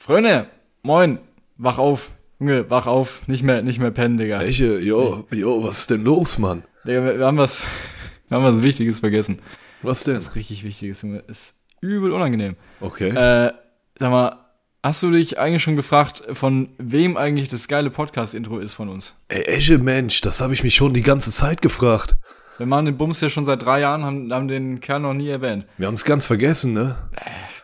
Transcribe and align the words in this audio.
Freunde, 0.00 0.46
moin, 0.82 1.18
wach 1.56 1.78
auf. 1.78 2.12
Junge, 2.38 2.70
wach 2.70 2.86
auf. 2.86 3.26
Nicht 3.26 3.42
mehr, 3.42 3.62
nicht 3.62 3.80
mehr 3.80 3.90
pennen, 3.90 4.16
Digga. 4.16 4.38
Welche? 4.38 4.78
Jo, 4.78 5.26
jo, 5.32 5.64
was 5.64 5.80
ist 5.80 5.90
denn 5.90 6.04
los, 6.04 6.38
Mann? 6.38 6.62
Digga, 6.86 7.04
wir, 7.04 7.18
wir 7.18 7.26
haben 7.26 7.36
was, 7.36 7.64
wir 8.28 8.36
haben 8.38 8.44
was 8.44 8.62
Wichtiges 8.62 9.00
vergessen. 9.00 9.40
Was 9.82 10.04
denn? 10.04 10.18
Was 10.18 10.36
richtig 10.36 10.62
Wichtiges, 10.64 11.02
Junge. 11.02 11.18
Ist 11.26 11.54
übel 11.80 12.12
unangenehm. 12.12 12.56
Okay. 12.80 13.08
Äh, 13.08 13.52
sag 13.98 14.10
mal, 14.12 14.36
hast 14.84 15.02
du 15.02 15.10
dich 15.10 15.38
eigentlich 15.40 15.64
schon 15.64 15.74
gefragt, 15.76 16.22
von 16.32 16.68
wem 16.80 17.16
eigentlich 17.16 17.48
das 17.48 17.66
geile 17.66 17.90
Podcast-Intro 17.90 18.60
ist 18.60 18.74
von 18.74 18.88
uns? 18.88 19.14
Ey, 19.26 19.42
Esche, 19.42 19.78
Mensch, 19.78 20.20
das 20.20 20.40
habe 20.40 20.54
ich 20.54 20.62
mich 20.62 20.76
schon 20.76 20.94
die 20.94 21.02
ganze 21.02 21.32
Zeit 21.32 21.60
gefragt. 21.60 22.16
Wir 22.56 22.66
machen 22.66 22.86
den 22.86 22.96
Bums 22.96 23.20
ja 23.20 23.30
schon 23.30 23.46
seit 23.46 23.62
drei 23.62 23.80
Jahren, 23.80 24.04
haben, 24.04 24.32
haben 24.32 24.48
den 24.48 24.78
Kerl 24.78 25.00
noch 25.00 25.14
nie 25.14 25.28
erwähnt. 25.28 25.66
Wir 25.76 25.88
haben 25.88 25.94
es 25.94 26.04
ganz 26.04 26.26
vergessen, 26.26 26.72
ne? 26.72 26.96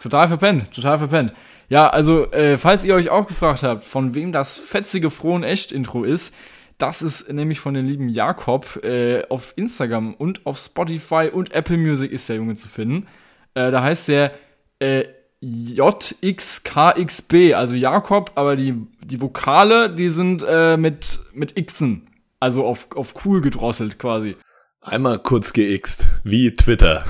Total 0.00 0.28
verpennt, 0.28 0.72
total 0.72 0.98
verpennt. 0.98 1.32
Ja, 1.74 1.88
also, 1.88 2.30
äh, 2.30 2.56
falls 2.56 2.84
ihr 2.84 2.94
euch 2.94 3.10
auch 3.10 3.26
gefragt 3.26 3.64
habt, 3.64 3.84
von 3.84 4.14
wem 4.14 4.30
das 4.30 4.58
fetzige 4.58 5.10
Frohen 5.10 5.42
Echt-Intro 5.42 6.04
ist, 6.04 6.32
das 6.78 7.02
ist 7.02 7.32
nämlich 7.32 7.58
von 7.58 7.74
dem 7.74 7.84
lieben 7.84 8.08
Jakob. 8.08 8.78
Äh, 8.84 9.24
auf 9.28 9.54
Instagram 9.56 10.14
und 10.14 10.46
auf 10.46 10.56
Spotify 10.56 11.30
und 11.32 11.52
Apple 11.52 11.76
Music 11.76 12.12
ist 12.12 12.28
der 12.28 12.36
Junge 12.36 12.54
zu 12.54 12.68
finden. 12.68 13.08
Äh, 13.54 13.72
da 13.72 13.82
heißt 13.82 14.06
der 14.06 14.30
äh, 14.78 15.02
JXKXB, 15.40 17.34
also 17.56 17.74
Jakob, 17.74 18.30
aber 18.36 18.54
die, 18.54 18.76
die 19.04 19.20
Vokale, 19.20 19.90
die 19.90 20.10
sind 20.10 20.44
äh, 20.48 20.76
mit, 20.76 21.18
mit 21.32 21.56
Xen. 21.66 22.06
Also 22.38 22.64
auf, 22.64 22.86
auf 22.94 23.14
cool 23.24 23.40
gedrosselt 23.40 23.98
quasi. 23.98 24.36
Einmal 24.80 25.18
kurz 25.18 25.52
geixt, 25.52 26.08
wie 26.22 26.54
Twitter. 26.54 27.04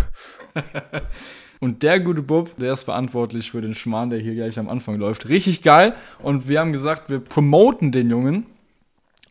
Und 1.64 1.82
der 1.82 1.98
gute 1.98 2.20
Bub, 2.20 2.54
der 2.58 2.74
ist 2.74 2.82
verantwortlich 2.82 3.50
für 3.50 3.62
den 3.62 3.74
Schmarrn, 3.74 4.10
der 4.10 4.18
hier 4.18 4.34
gleich 4.34 4.58
am 4.58 4.68
Anfang 4.68 4.96
läuft. 4.96 5.30
Richtig 5.30 5.62
geil. 5.62 5.94
Und 6.18 6.46
wir 6.46 6.60
haben 6.60 6.74
gesagt, 6.74 7.08
wir 7.08 7.20
promoten 7.20 7.90
den 7.90 8.10
Jungen. 8.10 8.44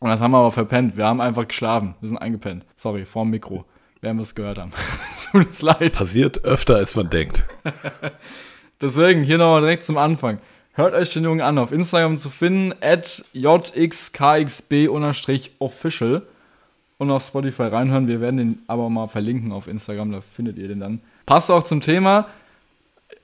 Und 0.00 0.08
das 0.08 0.20
haben 0.20 0.32
wir 0.32 0.38
aber 0.38 0.50
verpennt. 0.50 0.96
Wir 0.96 1.06
haben 1.06 1.20
einfach 1.20 1.46
geschlafen. 1.46 1.94
Wir 2.00 2.08
sind 2.08 2.18
eingepennt. 2.18 2.64
Sorry, 2.76 3.04
vorm 3.04 3.30
Mikro. 3.30 3.64
Werden 4.00 4.16
wir 4.16 4.22
es 4.22 4.34
gehört 4.34 4.58
haben. 4.58 4.72
Tut 5.30 5.46
uns 5.46 5.62
leid. 5.62 5.92
Passiert 5.92 6.44
öfter, 6.44 6.74
als 6.74 6.96
man 6.96 7.08
denkt. 7.08 7.44
Deswegen 8.80 9.22
hier 9.22 9.38
nochmal 9.38 9.60
direkt 9.60 9.86
zum 9.86 9.96
Anfang. 9.96 10.40
Hört 10.72 10.94
euch 10.94 11.12
den 11.12 11.22
Jungen 11.22 11.40
an. 11.40 11.56
Auf 11.56 11.70
Instagram 11.70 12.16
zu 12.16 12.30
finden, 12.30 12.74
at 12.80 13.24
jxkxb-official. 13.32 16.22
Und 16.98 17.10
auf 17.12 17.24
Spotify 17.24 17.62
reinhören. 17.62 18.08
Wir 18.08 18.20
werden 18.20 18.38
den 18.38 18.58
aber 18.66 18.90
mal 18.90 19.06
verlinken 19.06 19.52
auf 19.52 19.68
Instagram. 19.68 20.10
Da 20.10 20.20
findet 20.20 20.58
ihr 20.58 20.66
den 20.66 20.80
dann. 20.80 21.00
Passt 21.26 21.50
auch 21.50 21.62
zum 21.62 21.80
Thema. 21.80 22.28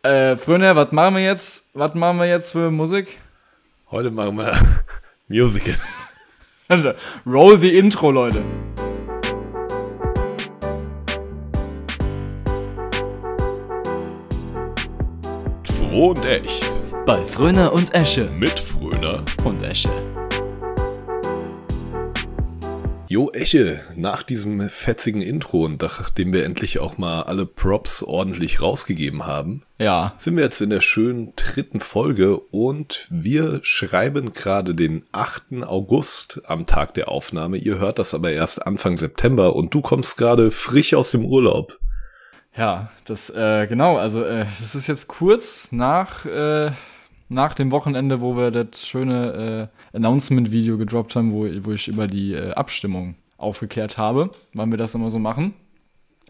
Äh, 0.02 0.36
Freunde, 0.36 0.74
was 0.74 0.90
machen 0.92 1.16
wir 1.16 1.22
jetzt? 1.22 1.68
Was 1.74 1.94
machen 1.94 2.18
wir 2.18 2.26
jetzt 2.26 2.52
für 2.52 2.70
Musik? 2.70 3.18
Heute 3.90 4.10
machen 4.10 4.38
wir 4.38 4.52
Musical. 5.28 5.74
Roll 7.26 7.58
the 7.58 7.76
Intro, 7.76 8.10
Leute. 8.10 8.42
Froh 15.64 16.10
und 16.10 16.24
echt. 16.24 16.80
Bei 17.04 17.18
Fröner 17.18 17.72
und 17.72 17.92
Esche. 17.92 18.30
Mit 18.30 18.58
Fröner. 18.58 19.24
Und 19.44 19.62
Esche. 19.62 19.90
Jo, 23.12 23.28
Esche, 23.32 23.80
nach 23.96 24.22
diesem 24.22 24.68
fetzigen 24.68 25.20
Intro 25.20 25.64
und 25.64 25.82
nachdem 25.82 26.32
wir 26.32 26.44
endlich 26.44 26.78
auch 26.78 26.96
mal 26.96 27.22
alle 27.24 27.44
Props 27.44 28.04
ordentlich 28.04 28.62
rausgegeben 28.62 29.26
haben, 29.26 29.64
Ja. 29.78 30.12
sind 30.16 30.36
wir 30.36 30.44
jetzt 30.44 30.60
in 30.60 30.70
der 30.70 30.80
schönen 30.80 31.32
dritten 31.34 31.80
Folge 31.80 32.38
und 32.38 33.08
wir 33.10 33.58
schreiben 33.64 34.32
gerade 34.32 34.76
den 34.76 35.02
8. 35.10 35.64
August 35.66 36.40
am 36.44 36.66
Tag 36.66 36.94
der 36.94 37.08
Aufnahme. 37.08 37.56
Ihr 37.56 37.80
hört 37.80 37.98
das 37.98 38.14
aber 38.14 38.30
erst 38.30 38.64
Anfang 38.64 38.96
September 38.96 39.56
und 39.56 39.74
du 39.74 39.80
kommst 39.80 40.16
gerade 40.16 40.52
frisch 40.52 40.94
aus 40.94 41.10
dem 41.10 41.24
Urlaub. 41.24 41.80
Ja, 42.56 42.90
das, 43.06 43.28
äh, 43.30 43.66
genau, 43.66 43.96
also, 43.96 44.22
äh, 44.22 44.46
das 44.60 44.76
ist 44.76 44.86
jetzt 44.86 45.08
kurz 45.08 45.72
nach, 45.72 46.26
äh, 46.26 46.70
nach 47.30 47.54
dem 47.54 47.70
Wochenende, 47.70 48.20
wo 48.20 48.36
wir 48.36 48.50
das 48.50 48.86
schöne 48.86 49.70
äh, 49.92 49.96
Announcement-Video 49.96 50.76
gedroppt 50.76 51.16
haben, 51.16 51.32
wo, 51.32 51.48
wo 51.64 51.72
ich 51.72 51.88
über 51.88 52.06
die 52.06 52.34
äh, 52.34 52.52
Abstimmung 52.52 53.14
aufgeklärt 53.38 53.96
habe, 53.96 54.30
wann 54.52 54.70
wir 54.70 54.76
das 54.76 54.94
immer 54.94 55.10
so 55.10 55.18
machen. 55.18 55.54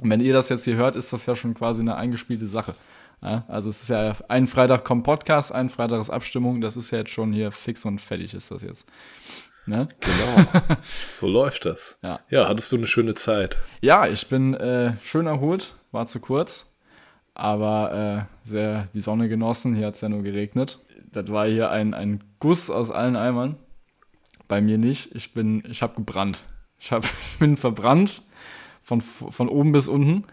Und 0.01 0.11
wenn 0.11 0.21
ihr 0.21 0.33
das 0.33 0.51
jetzt 0.51 0.65
hier 0.65 0.77
hört, 0.77 0.97
ist 0.97 1.13
das 1.13 1.27
ja 1.27 1.35
schon 1.35 1.55
quasi 1.55 1.81
eine 1.81 1.97
eingespielte 1.97 2.47
Sache. 2.47 2.75
Ja, 3.23 3.45
also 3.49 3.69
es 3.69 3.83
ist 3.83 3.89
ja 3.89 4.15
ein 4.29 4.47
Freitag 4.47 4.85
kommt 4.85 5.05
Podcast, 5.05 5.53
ein 5.53 5.69
Freitag 5.69 6.01
ist 6.01 6.11
Abstimmung, 6.11 6.61
das 6.61 6.77
ist 6.77 6.91
ja 6.91 6.99
jetzt 6.99 7.11
schon 7.11 7.33
hier 7.33 7.51
fix 7.51 7.85
und 7.85 8.01
fertig 8.01 8.33
ist 8.33 8.51
das 8.51 8.63
jetzt. 8.63 8.87
Ne? 9.67 9.89
Genau. 10.01 10.77
so 11.01 11.29
läuft 11.29 11.67
das. 11.67 11.99
Ja. 12.03 12.21
ja, 12.31 12.49
hattest 12.49 12.73
du 12.73 12.77
eine 12.77 12.87
schöne 12.87 13.15
Zeit? 13.15 13.59
Ja, 13.83 14.07
ich 14.07 14.27
bin 14.29 14.55
äh, 14.55 14.95
schön 15.03 15.27
erholt, 15.27 15.73
war 15.93 16.07
zu 16.07 16.19
kurz, 16.19 16.73
aber 17.35 18.27
äh, 18.45 18.49
sehr 18.49 18.89
die 18.95 19.03
Sonne 19.03 19.29
genossen. 19.29 19.75
Hier 19.75 19.87
hat 19.89 19.97
es 19.97 20.01
ja 20.01 20.09
nur 20.09 20.23
geregnet. 20.23 20.79
Das 21.13 21.29
war 21.29 21.47
hier 21.47 21.71
ein, 21.71 21.95
ein 21.95 22.21
Guss 22.39 22.71
aus 22.71 22.91
allen 22.91 23.17
Eimern. 23.17 23.57
Bei 24.49 24.61
mir 24.61 24.79
nicht. 24.79 25.15
Ich 25.15 25.33
bin, 25.33 25.63
ich 25.69 25.83
habe 25.83 25.95
gebrannt. 25.95 26.41
Ich, 26.79 26.93
hab, 26.93 27.05
ich 27.33 27.39
bin 27.39 27.57
verbrannt 27.57 28.23
von, 28.83 29.01
von 29.01 29.49
oben 29.49 29.73
bis 29.73 29.89
unten. 29.89 30.25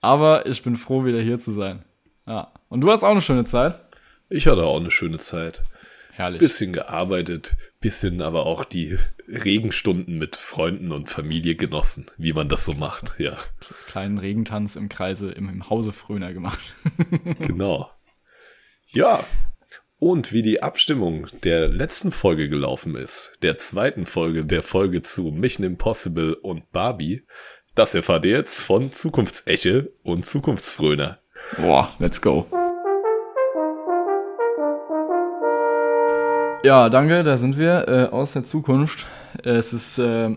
Aber 0.00 0.46
ich 0.46 0.62
bin 0.62 0.76
froh, 0.76 1.04
wieder 1.04 1.20
hier 1.20 1.38
zu 1.38 1.52
sein. 1.52 1.84
Ja. 2.26 2.52
Und 2.68 2.80
du 2.80 2.90
hast 2.90 3.04
auch 3.04 3.10
eine 3.10 3.22
schöne 3.22 3.44
Zeit. 3.44 3.82
Ich 4.28 4.46
hatte 4.46 4.64
auch 4.64 4.80
eine 4.80 4.90
schöne 4.90 5.18
Zeit. 5.18 5.62
Herrlich. 6.14 6.40
Bisschen 6.40 6.74
gearbeitet, 6.74 7.56
bisschen 7.80 8.20
aber 8.20 8.44
auch 8.44 8.66
die 8.66 8.98
Regenstunden 9.28 10.18
mit 10.18 10.36
Freunden 10.36 10.92
und 10.92 11.08
Familie 11.08 11.54
genossen, 11.54 12.10
wie 12.18 12.34
man 12.34 12.50
das 12.50 12.66
so 12.66 12.74
macht, 12.74 13.14
ja. 13.18 13.38
Kleinen 13.86 14.18
Regentanz 14.18 14.76
im 14.76 14.90
Kreise, 14.90 15.30
im, 15.30 15.48
im 15.48 15.70
Hause 15.70 15.92
Fröner 15.92 16.32
gemacht. 16.34 16.60
Genau. 17.40 17.90
Ja. 18.88 19.24
Und 20.02 20.32
wie 20.32 20.42
die 20.42 20.64
Abstimmung 20.64 21.28
der 21.44 21.68
letzten 21.68 22.10
Folge 22.10 22.48
gelaufen 22.48 22.96
ist, 22.96 23.34
der 23.42 23.56
zweiten 23.56 24.04
Folge, 24.04 24.44
der 24.44 24.64
Folge 24.64 25.02
zu 25.02 25.30
Mission 25.30 25.64
Impossible 25.64 26.34
und 26.34 26.72
Barbie, 26.72 27.22
das 27.76 27.94
erfahrt 27.94 28.24
ihr 28.24 28.32
jetzt 28.32 28.62
von 28.62 28.90
Zukunftseche 28.90 29.92
und 30.02 30.26
Zukunftsfröner. 30.26 31.20
Boah, 31.56 31.88
let's 32.00 32.20
go. 32.20 32.46
Ja, 36.64 36.88
danke, 36.88 37.22
da 37.22 37.38
sind 37.38 37.56
wir 37.56 37.88
äh, 37.88 38.12
aus 38.12 38.32
der 38.32 38.44
Zukunft. 38.44 39.06
Äh, 39.44 39.50
es, 39.50 39.72
ist, 39.72 39.98
äh, 39.98 40.36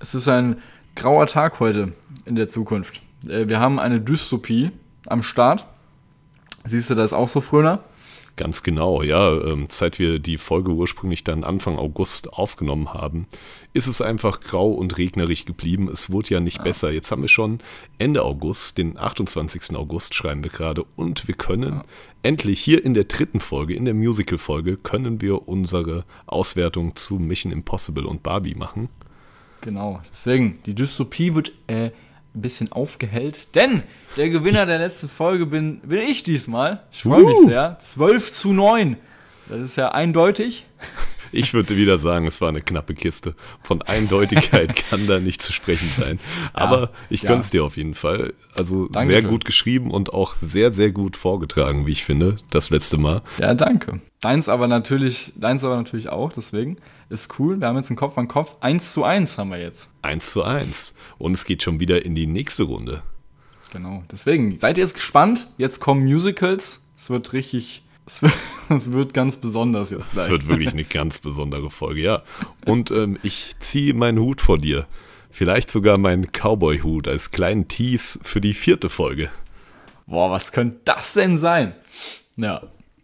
es 0.00 0.16
ist 0.16 0.26
ein 0.26 0.60
grauer 0.96 1.28
Tag 1.28 1.60
heute 1.60 1.92
in 2.24 2.34
der 2.34 2.48
Zukunft. 2.48 3.02
Äh, 3.28 3.48
wir 3.48 3.60
haben 3.60 3.78
eine 3.78 4.00
Dystopie 4.00 4.72
am 5.06 5.22
Start. 5.22 5.64
Siehst 6.64 6.90
du 6.90 6.96
das 6.96 7.12
auch 7.12 7.28
so, 7.28 7.40
Fröner? 7.40 7.84
Ganz 8.36 8.62
genau, 8.62 9.02
ja. 9.02 9.32
Ähm, 9.40 9.66
seit 9.70 9.98
wir 9.98 10.18
die 10.18 10.36
Folge 10.36 10.70
ursprünglich 10.70 11.24
dann 11.24 11.42
Anfang 11.42 11.78
August 11.78 12.34
aufgenommen 12.34 12.92
haben, 12.92 13.26
ist 13.72 13.86
es 13.86 14.02
einfach 14.02 14.40
grau 14.40 14.70
und 14.72 14.98
regnerig 14.98 15.46
geblieben. 15.46 15.88
Es 15.90 16.10
wurde 16.10 16.34
ja 16.34 16.40
nicht 16.40 16.62
besser. 16.62 16.90
Jetzt 16.90 17.10
haben 17.10 17.22
wir 17.22 17.28
schon 17.28 17.60
Ende 17.96 18.22
August, 18.22 18.76
den 18.76 18.98
28. 18.98 19.74
August 19.74 20.14
schreiben 20.14 20.44
wir 20.44 20.50
gerade 20.50 20.84
und 20.96 21.26
wir 21.26 21.34
können 21.34 21.82
endlich 22.22 22.60
hier 22.60 22.84
in 22.84 22.92
der 22.92 23.04
dritten 23.04 23.40
Folge, 23.40 23.74
in 23.74 23.86
der 23.86 23.94
Musical-Folge, 23.94 24.76
können 24.76 25.22
wir 25.22 25.48
unsere 25.48 26.04
Auswertung 26.26 26.94
zu 26.94 27.14
Mission 27.14 27.52
Impossible 27.52 28.04
und 28.04 28.22
Barbie 28.22 28.54
machen. 28.54 28.90
Genau, 29.62 30.02
deswegen, 30.10 30.58
die 30.66 30.74
Dystopie 30.74 31.34
wird 31.34 31.52
äh, 31.66 31.90
ein 32.36 32.42
bisschen 32.42 32.70
aufgehellt, 32.70 33.54
denn 33.54 33.82
der 34.16 34.28
Gewinner 34.30 34.66
der 34.66 34.78
letzten 34.78 35.08
Folge 35.08 35.46
bin, 35.46 35.80
bin 35.80 36.00
ich 36.00 36.22
diesmal. 36.22 36.82
Ich 36.92 37.02
freue 37.02 37.24
mich 37.24 37.36
Uh. 37.38 37.48
sehr. 37.48 37.78
12 37.80 38.30
zu 38.30 38.52
9. 38.52 38.96
Das 39.48 39.60
ist 39.60 39.76
ja 39.76 39.88
eindeutig. 39.92 40.66
Ich 41.32 41.54
würde 41.54 41.76
wieder 41.76 41.98
sagen, 41.98 42.26
es 42.26 42.40
war 42.40 42.48
eine 42.48 42.62
knappe 42.62 42.94
Kiste. 42.94 43.34
Von 43.62 43.82
Eindeutigkeit 43.82 44.74
kann 44.90 45.06
da 45.06 45.20
nicht 45.20 45.42
zu 45.42 45.52
sprechen 45.52 45.88
sein. 45.98 46.20
Aber 46.52 46.90
ich 47.10 47.22
ja. 47.22 47.30
gönn's 47.30 47.50
dir 47.50 47.64
auf 47.64 47.76
jeden 47.76 47.94
Fall. 47.94 48.34
Also 48.56 48.88
Dankeschön. 48.88 49.08
sehr 49.08 49.22
gut 49.22 49.44
geschrieben 49.44 49.90
und 49.90 50.12
auch 50.12 50.36
sehr, 50.40 50.72
sehr 50.72 50.90
gut 50.90 51.16
vorgetragen, 51.16 51.86
wie 51.86 51.92
ich 51.92 52.04
finde, 52.04 52.36
das 52.50 52.70
letzte 52.70 52.96
Mal. 52.96 53.22
Ja, 53.38 53.54
danke. 53.54 54.00
Deins 54.20 54.48
aber 54.48 54.66
natürlich, 54.66 55.32
deins 55.36 55.62
aber 55.62 55.76
natürlich 55.76 56.08
auch, 56.08 56.32
deswegen 56.32 56.78
ist 57.08 57.38
cool. 57.38 57.60
Wir 57.60 57.68
haben 57.68 57.76
jetzt 57.76 57.90
einen 57.90 57.96
Kopf 57.96 58.18
an 58.18 58.28
Kopf. 58.28 58.56
1 58.60 58.92
zu 58.92 59.04
1 59.04 59.38
haben 59.38 59.50
wir 59.50 59.60
jetzt. 59.60 59.90
Eins 60.02 60.32
zu 60.32 60.42
eins. 60.42 60.94
Und 61.18 61.32
es 61.32 61.44
geht 61.44 61.62
schon 61.62 61.80
wieder 61.80 62.04
in 62.04 62.14
die 62.14 62.26
nächste 62.26 62.64
Runde. 62.64 63.02
Genau. 63.72 64.02
Deswegen, 64.10 64.58
seid 64.58 64.78
ihr 64.78 64.84
jetzt 64.84 64.94
gespannt? 64.94 65.48
Jetzt 65.58 65.80
kommen 65.80 66.04
Musicals. 66.04 66.84
Es 66.96 67.10
wird 67.10 67.32
richtig, 67.32 67.84
es 68.06 68.22
wird, 68.22 68.32
es 68.70 68.92
wird 68.92 69.14
ganz 69.14 69.36
besonders 69.36 69.90
jetzt 69.90 70.08
Es 70.08 70.12
gleich. 70.14 70.28
wird 70.30 70.48
wirklich 70.48 70.72
eine 70.72 70.84
ganz 70.84 71.18
besondere 71.18 71.70
Folge, 71.70 72.00
ja. 72.02 72.22
Und 72.64 72.90
ähm, 72.90 73.18
ich 73.22 73.54
ziehe 73.58 73.94
meinen 73.94 74.18
Hut 74.18 74.40
vor 74.40 74.58
dir. 74.58 74.86
Vielleicht 75.30 75.70
sogar 75.70 75.98
meinen 75.98 76.32
Cowboy-Hut 76.32 77.08
als 77.08 77.30
kleinen 77.30 77.68
Tease 77.68 78.18
für 78.22 78.40
die 78.40 78.54
vierte 78.54 78.88
Folge. 78.88 79.28
Boah, 80.06 80.30
was 80.30 80.52
könnte 80.52 80.78
das 80.84 81.12
denn 81.12 81.36
sein? 81.36 81.74
Ja. 82.36 82.62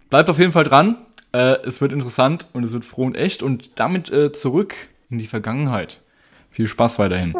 Bleibt 0.08 0.30
auf 0.30 0.38
jeden 0.38 0.52
Fall 0.52 0.64
dran. 0.64 0.96
Äh, 1.32 1.56
es 1.64 1.80
wird 1.80 1.92
interessant 1.92 2.46
und 2.52 2.64
es 2.64 2.72
wird 2.72 2.84
froh 2.84 3.04
und 3.04 3.16
echt 3.16 3.42
und 3.42 3.78
damit 3.80 4.10
äh, 4.10 4.32
zurück 4.32 4.74
in 5.10 5.18
die 5.18 5.26
Vergangenheit. 5.26 6.02
Viel 6.50 6.68
Spaß 6.68 6.98
weiterhin. 6.98 7.34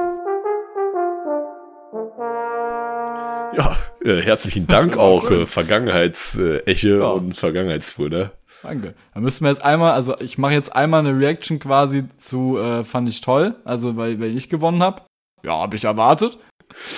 Ja, 3.57 3.77
äh, 4.05 4.21
herzlichen 4.23 4.67
Dank 4.67 4.97
auch, 4.97 5.31
äh, 5.31 5.47
Vergangenheitseche 5.47 6.99
Ja. 6.99 7.11
und 7.11 7.37
Vergangenheitsfreude. 7.37 8.33
Danke. 8.63 8.95
Dann 9.13 9.23
müssen 9.23 9.45
wir 9.45 9.51
jetzt 9.51 9.63
einmal, 9.63 9.93
also 9.93 10.19
ich 10.21 10.39
mache 10.39 10.53
jetzt 10.55 10.75
einmal 10.75 11.01
eine 11.01 11.19
Reaction 11.19 11.59
quasi 11.59 12.05
zu 12.19 12.59
äh, 12.59 12.85
fand 12.85 13.09
ich 13.09 13.21
toll, 13.21 13.57
also 13.65 13.97
weil, 13.97 14.21
weil 14.21 14.35
ich 14.37 14.49
gewonnen 14.49 14.83
habe. 14.83 15.03
Ja, 15.43 15.59
habe 15.59 15.77
ich 15.77 15.85
erwartet. 15.85 16.39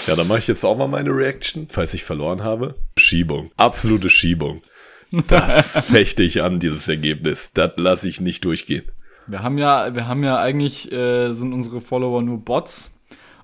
Ja, 0.07 0.15
dann 0.15 0.29
mache 0.29 0.39
ich 0.39 0.47
jetzt 0.47 0.63
auch 0.65 0.77
mal 0.77 0.87
meine 0.87 1.11
Reaction, 1.11 1.67
falls 1.71 1.95
ich 1.95 2.05
verloren 2.05 2.45
habe. 2.45 2.75
Schiebung. 2.99 3.51
Absolute 3.57 4.11
Schiebung. 4.11 4.63
Das 5.27 5.87
fechte 5.91 6.23
ich 6.23 6.43
an, 6.43 6.61
dieses 6.61 6.87
Ergebnis. 6.87 7.53
Das 7.55 7.73
lasse 7.77 8.09
ich 8.09 8.21
nicht 8.21 8.45
durchgehen. 8.45 8.85
Wir 9.27 9.43
haben 9.43 9.57
ja, 9.59 9.95
wir 9.95 10.07
haben 10.07 10.23
ja 10.23 10.39
eigentlich 10.39 10.93
äh, 10.93 11.33
sind 11.33 11.53
unsere 11.55 11.81
Follower 11.81 12.21
nur 12.23 12.39
Bots 12.45 12.91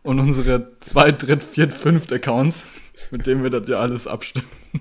und 0.02 0.20
unsere 0.20 0.72
zwei, 0.80 1.10
dritt, 1.10 1.42
viert, 1.42 1.72
fünft 1.72 2.12
Accounts, 2.12 2.64
mit 3.11 3.26
denen 3.26 3.43
wir 3.43 3.50
das 3.50 3.69
ja 3.69 3.79
alles 3.81 4.06
abstimmen. 4.06 4.47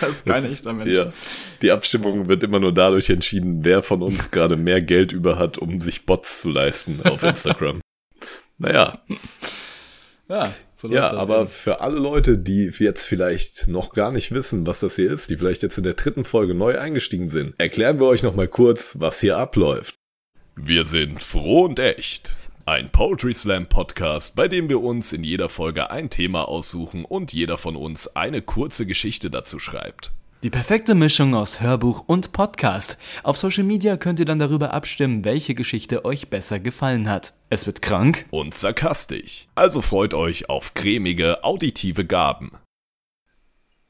Das 0.00 0.10
ist 0.10 0.26
kein 0.26 0.42
Das 0.44 0.52
echter 0.52 0.72
Mensch. 0.72 0.90
Ja, 0.90 1.12
die 1.60 1.70
Abstimmung 1.70 2.26
wird 2.26 2.42
immer 2.42 2.58
nur 2.58 2.72
dadurch 2.72 3.10
entschieden, 3.10 3.66
wer 3.66 3.82
von 3.82 4.00
uns 4.00 4.30
gerade 4.30 4.56
mehr 4.56 4.80
Geld 4.80 5.12
über 5.12 5.38
hat, 5.38 5.58
um 5.58 5.78
sich 5.78 6.06
Bots 6.06 6.40
zu 6.40 6.48
leisten 6.48 7.02
auf 7.04 7.22
Instagram. 7.22 7.82
naja, 8.56 9.02
Ja, 10.26 10.50
so 10.74 10.88
ja, 10.88 11.10
aber 11.12 11.40
eben. 11.42 11.48
für 11.48 11.82
alle 11.82 11.98
Leute, 11.98 12.38
die 12.38 12.72
jetzt 12.78 13.04
vielleicht 13.04 13.68
noch 13.68 13.92
gar 13.92 14.10
nicht 14.10 14.32
wissen, 14.32 14.66
was 14.66 14.80
das 14.80 14.96
hier 14.96 15.10
ist, 15.10 15.28
die 15.28 15.36
vielleicht 15.36 15.62
jetzt 15.62 15.76
in 15.76 15.84
der 15.84 15.94
dritten 15.94 16.24
Folge 16.24 16.54
neu 16.54 16.78
eingestiegen 16.78 17.28
sind, 17.28 17.54
erklären 17.58 18.00
wir 18.00 18.06
euch 18.06 18.22
noch 18.22 18.34
mal 18.34 18.48
kurz, 18.48 18.96
was 19.00 19.20
hier 19.20 19.36
abläuft. 19.36 19.96
Wir 20.56 20.86
sind 20.86 21.22
froh 21.22 21.64
und 21.66 21.78
echt. 21.78 22.36
Ein 22.66 22.88
Poetry 22.88 23.34
Slam 23.34 23.66
Podcast, 23.66 24.36
bei 24.36 24.48
dem 24.48 24.70
wir 24.70 24.80
uns 24.80 25.12
in 25.12 25.22
jeder 25.22 25.50
Folge 25.50 25.90
ein 25.90 26.08
Thema 26.08 26.48
aussuchen 26.48 27.04
und 27.04 27.34
jeder 27.34 27.58
von 27.58 27.76
uns 27.76 28.16
eine 28.16 28.40
kurze 28.40 28.86
Geschichte 28.86 29.28
dazu 29.30 29.58
schreibt. 29.58 30.12
Die 30.42 30.48
perfekte 30.48 30.94
Mischung 30.94 31.34
aus 31.34 31.60
Hörbuch 31.60 32.04
und 32.06 32.32
Podcast. 32.32 32.96
Auf 33.22 33.36
Social 33.36 33.64
Media 33.64 33.98
könnt 33.98 34.18
ihr 34.18 34.24
dann 34.24 34.38
darüber 34.38 34.72
abstimmen, 34.72 35.26
welche 35.26 35.54
Geschichte 35.54 36.06
euch 36.06 36.30
besser 36.30 36.58
gefallen 36.58 37.10
hat. 37.10 37.34
Es 37.50 37.66
wird 37.66 37.82
krank. 37.82 38.24
und 38.30 38.54
sarkastisch. 38.54 39.46
Also 39.54 39.82
freut 39.82 40.14
euch 40.14 40.48
auf 40.48 40.72
cremige 40.72 41.44
auditive 41.44 42.06
Gaben. 42.06 42.52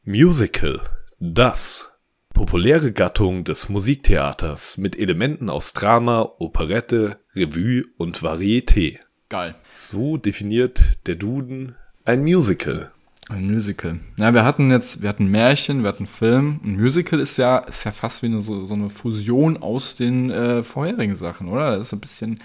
Musical. 0.03 0.81
Das. 1.21 1.93
Populäre 2.35 2.93
Gattung 2.93 3.45
des 3.45 3.69
Musiktheaters 3.69 4.77
mit 4.77 4.99
Elementen 4.99 5.49
aus 5.49 5.73
Drama, 5.73 6.33
Operette, 6.41 7.21
Revue 7.35 7.85
und 7.97 8.19
Varieté. 8.19 8.99
Geil. 9.29 9.55
So 9.71 10.17
definiert 10.17 11.07
der 11.07 11.15
Duden 11.15 11.77
ein 12.05 12.25
Musical. 12.25 12.91
Ein 13.29 13.53
Musical. 13.53 14.01
Ja, 14.19 14.35
wir 14.35 14.45
hatten 14.45 14.73
jetzt, 14.73 15.01
wir 15.01 15.09
hatten 15.09 15.31
Märchen, 15.31 15.83
wir 15.85 15.89
hatten 15.89 16.09
Film. 16.09 16.61
Ein 16.65 16.75
Musical 16.77 17.21
ist 17.21 17.37
ja, 17.37 17.59
ist 17.59 17.85
ja 17.85 17.93
fast 17.93 18.25
wie 18.25 18.27
eine, 18.27 18.41
so, 18.41 18.67
so 18.67 18.75
eine 18.75 18.91
Fusion 18.91 19.57
aus 19.57 19.95
den 19.95 20.31
äh, 20.31 20.65
vorherigen 20.65 21.15
Sachen, 21.15 21.49
oder? 21.49 21.71
Da 21.71 21.77
ist 21.77 21.93
ein 21.93 22.01
bisschen 22.01 22.41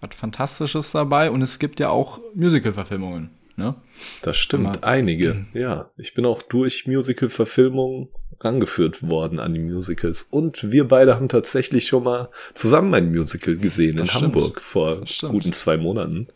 was 0.00 0.14
Fantastisches 0.14 0.92
dabei 0.92 1.32
und 1.32 1.42
es 1.42 1.58
gibt 1.58 1.80
ja 1.80 1.88
auch 1.88 2.20
Musical-Verfilmungen. 2.34 3.30
Ne? 3.56 3.74
Das 4.22 4.36
stimmt, 4.36 4.76
Immer. 4.78 4.84
einige. 4.86 5.46
Ja, 5.52 5.90
ich 5.96 6.14
bin 6.14 6.24
auch 6.26 6.42
durch 6.42 6.86
Musical-Verfilmungen 6.86 8.08
rangeführt 8.40 9.08
worden 9.08 9.38
an 9.38 9.54
die 9.54 9.60
Musicals. 9.60 10.22
Und 10.24 10.72
wir 10.72 10.88
beide 10.88 11.14
haben 11.14 11.28
tatsächlich 11.28 11.86
schon 11.86 12.04
mal 12.04 12.28
zusammen 12.54 12.92
ein 12.94 13.10
Musical 13.10 13.56
gesehen 13.56 13.96
Das 13.96 14.04
in 14.04 14.10
stimmt. 14.10 14.34
Hamburg 14.34 14.60
vor 14.60 15.02
guten 15.28 15.52
zwei 15.52 15.76
Monaten. 15.76 16.28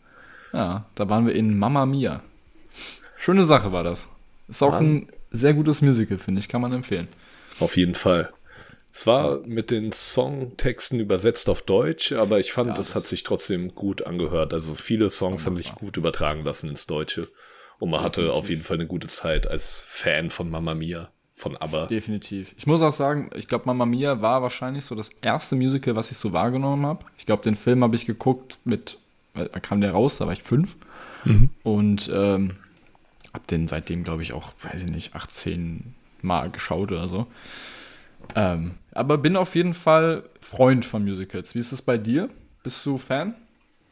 Ja, 0.53 0.85
da 0.95 1.09
waren 1.09 1.25
wir 1.25 1.33
in 1.35 1.57
Mamma 1.57 1.85
Mia. 1.85 2.21
Schöne 3.17 3.45
Sache 3.45 3.71
war 3.71 3.83
das. 3.83 4.07
Ist 4.47 4.63
auch 4.63 4.71
Mann. 4.71 4.85
ein 4.85 5.07
sehr 5.31 5.53
gutes 5.53 5.81
Musical, 5.81 6.17
finde 6.17 6.39
ich, 6.39 6.47
kann 6.47 6.61
man 6.61 6.71
empfehlen. 6.71 7.07
Auf 7.59 7.75
jeden 7.75 7.95
Fall. 7.95 8.29
Zwar 8.97 9.41
mit 9.45 9.69
den 9.69 9.91
Songtexten 9.91 10.99
übersetzt 10.99 11.49
auf 11.49 11.61
Deutsch, 11.61 12.13
aber 12.13 12.39
ich 12.39 12.51
fand, 12.51 12.69
Ja, 12.69 12.73
es 12.73 12.87
das- 12.87 12.95
hat 12.95 13.05
sich 13.05 13.21
trotzdem 13.21 13.75
gut 13.75 14.01
angehört. 14.07 14.53
Also 14.53 14.73
viele 14.73 15.11
Songs 15.11 15.45
haben 15.45 15.55
sich 15.55 15.75
gut 15.75 15.97
übertragen 15.97 16.43
lassen 16.43 16.67
ins 16.69 16.87
Deutsche. 16.87 17.27
Und 17.77 17.91
man 17.91 18.01
hatte 18.01 18.33
auf 18.33 18.49
jeden 18.49 18.63
Fall 18.63 18.77
eine 18.77 18.87
gute 18.87 19.07
Zeit 19.07 19.45
als 19.45 19.79
Fan 19.85 20.31
von 20.31 20.49
Mamma 20.49 20.73
Mia, 20.73 21.11
von 21.35 21.55
ABBA. 21.55 21.85
Definitiv. 21.85 22.55
Ich 22.57 22.65
muss 22.65 22.81
auch 22.81 22.91
sagen, 22.91 23.29
ich 23.35 23.47
glaube, 23.47 23.65
Mamma 23.67 23.85
Mia 23.85 24.19
war 24.23 24.41
wahrscheinlich 24.41 24.83
so 24.83 24.95
das 24.95 25.09
erste 25.21 25.55
Musical, 25.55 25.95
was 25.95 26.09
ich 26.09 26.17
so 26.17 26.33
wahrgenommen 26.33 26.87
habe. 26.87 27.05
Ich 27.19 27.27
glaube, 27.27 27.43
den 27.43 27.55
Film 27.55 27.83
habe 27.83 27.95
ich 27.95 28.07
geguckt 28.07 28.57
mit, 28.63 28.97
wann 29.35 29.51
kam 29.61 29.79
der 29.81 29.91
raus? 29.91 30.17
Da 30.17 30.25
war 30.25 30.33
ich 30.33 30.41
fünf. 30.41 30.75
Und 31.61 32.09
ähm, 32.11 32.49
habe 33.31 33.45
den 33.51 33.67
seitdem, 33.67 34.03
glaube 34.03 34.23
ich, 34.23 34.33
auch, 34.33 34.53
weiß 34.63 34.81
ich 34.81 34.89
nicht, 34.89 35.13
18 35.13 35.93
Mal 36.23 36.49
geschaut 36.49 36.91
oder 36.91 37.07
so. 37.07 37.27
Ähm, 38.35 38.75
aber 38.91 39.17
bin 39.17 39.35
auf 39.35 39.55
jeden 39.55 39.73
Fall 39.73 40.29
Freund 40.41 40.85
von 40.85 41.03
Musicals. 41.03 41.55
Wie 41.55 41.59
ist 41.59 41.71
es 41.71 41.81
bei 41.81 41.97
dir? 41.97 42.29
Bist 42.63 42.85
du 42.85 42.97
Fan? 42.97 43.35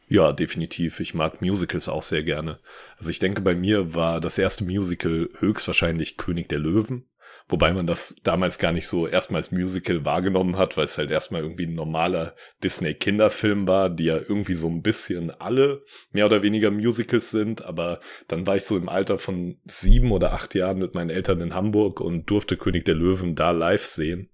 Ja, 0.07 0.31
definitiv. 0.33 1.00
Ich 1.00 1.13
mag 1.13 1.42
Musicals 1.42 1.89
auch 1.89 2.04
sehr 2.04 2.24
gerne. 2.24 2.60
Also 2.98 3.10
ich 3.10 3.19
denke, 3.19 3.42
bei 3.42 3.56
mir 3.56 3.95
war 3.95 4.22
das 4.22 4.38
erste 4.38 4.63
Musical 4.63 5.30
höchstwahrscheinlich 5.39 6.18
König 6.18 6.48
der 6.50 6.60
Löwen. 6.60 7.06
Wobei 7.48 7.74
man 7.74 7.86
das 7.86 8.16
damals 8.24 8.57
gar 8.57 8.72
nicht 8.72 8.88
so 8.88 9.07
erstmal 9.07 9.39
als 9.39 9.51
Musical 9.51 10.04
wahrgenommen 10.04 10.57
hat, 10.57 10.77
weil 10.77 10.86
es 10.86 10.98
halt 10.98 11.12
erstmal 11.12 11.42
irgendwie 11.42 11.68
ein 11.68 11.75
normaler 11.75 12.36
Disney-Kinderfilm 12.63 13.68
war, 13.68 13.89
die 13.89 14.06
ja 14.06 14.18
irgendwie 14.18 14.56
so 14.56 14.68
ein 14.68 14.81
bisschen 14.81 15.30
alle 15.30 15.83
mehr 16.12 16.25
oder 16.25 16.42
weniger 16.42 16.72
Musicals 16.72 17.30
sind. 17.30 17.63
Aber 17.63 18.00
dann 18.27 18.48
war 18.48 18.56
ich 18.56 18.63
so 18.63 18.77
im 18.77 18.89
Alter 18.89 19.19
von 19.19 19.60
sieben 19.66 20.12
oder 20.12 20.33
acht 20.33 20.56
Jahren 20.56 20.80
mit 20.80 20.95
meinen 20.95 21.12
Eltern 21.12 21.39
in 21.42 21.54
Hamburg 21.54 22.01
und 22.01 22.30
durfte 22.30 22.57
König 22.57 22.86
der 22.86 22.95
Löwen 22.95 23.36
da 23.36 23.51
live 23.51 23.86
sehen. 23.86 24.31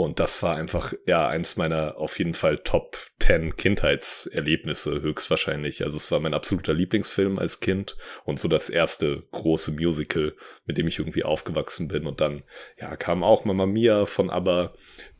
Und 0.00 0.18
das 0.18 0.42
war 0.42 0.56
einfach, 0.56 0.94
ja, 1.04 1.28
eins 1.28 1.56
meiner 1.56 1.98
auf 1.98 2.18
jeden 2.18 2.32
Fall 2.32 2.56
Top 2.64 2.96
10 3.18 3.56
Kindheitserlebnisse 3.56 5.02
höchstwahrscheinlich. 5.02 5.84
Also 5.84 5.98
es 5.98 6.10
war 6.10 6.20
mein 6.20 6.32
absoluter 6.32 6.72
Lieblingsfilm 6.72 7.38
als 7.38 7.60
Kind 7.60 7.98
und 8.24 8.40
so 8.40 8.48
das 8.48 8.70
erste 8.70 9.24
große 9.30 9.72
Musical, 9.72 10.34
mit 10.64 10.78
dem 10.78 10.86
ich 10.86 10.98
irgendwie 10.98 11.24
aufgewachsen 11.24 11.88
bin. 11.88 12.06
Und 12.06 12.22
dann, 12.22 12.44
ja, 12.80 12.96
kam 12.96 13.22
auch 13.22 13.44
Mamma 13.44 13.66
Mia 13.66 14.06
von 14.06 14.30
ABBA, 14.30 14.72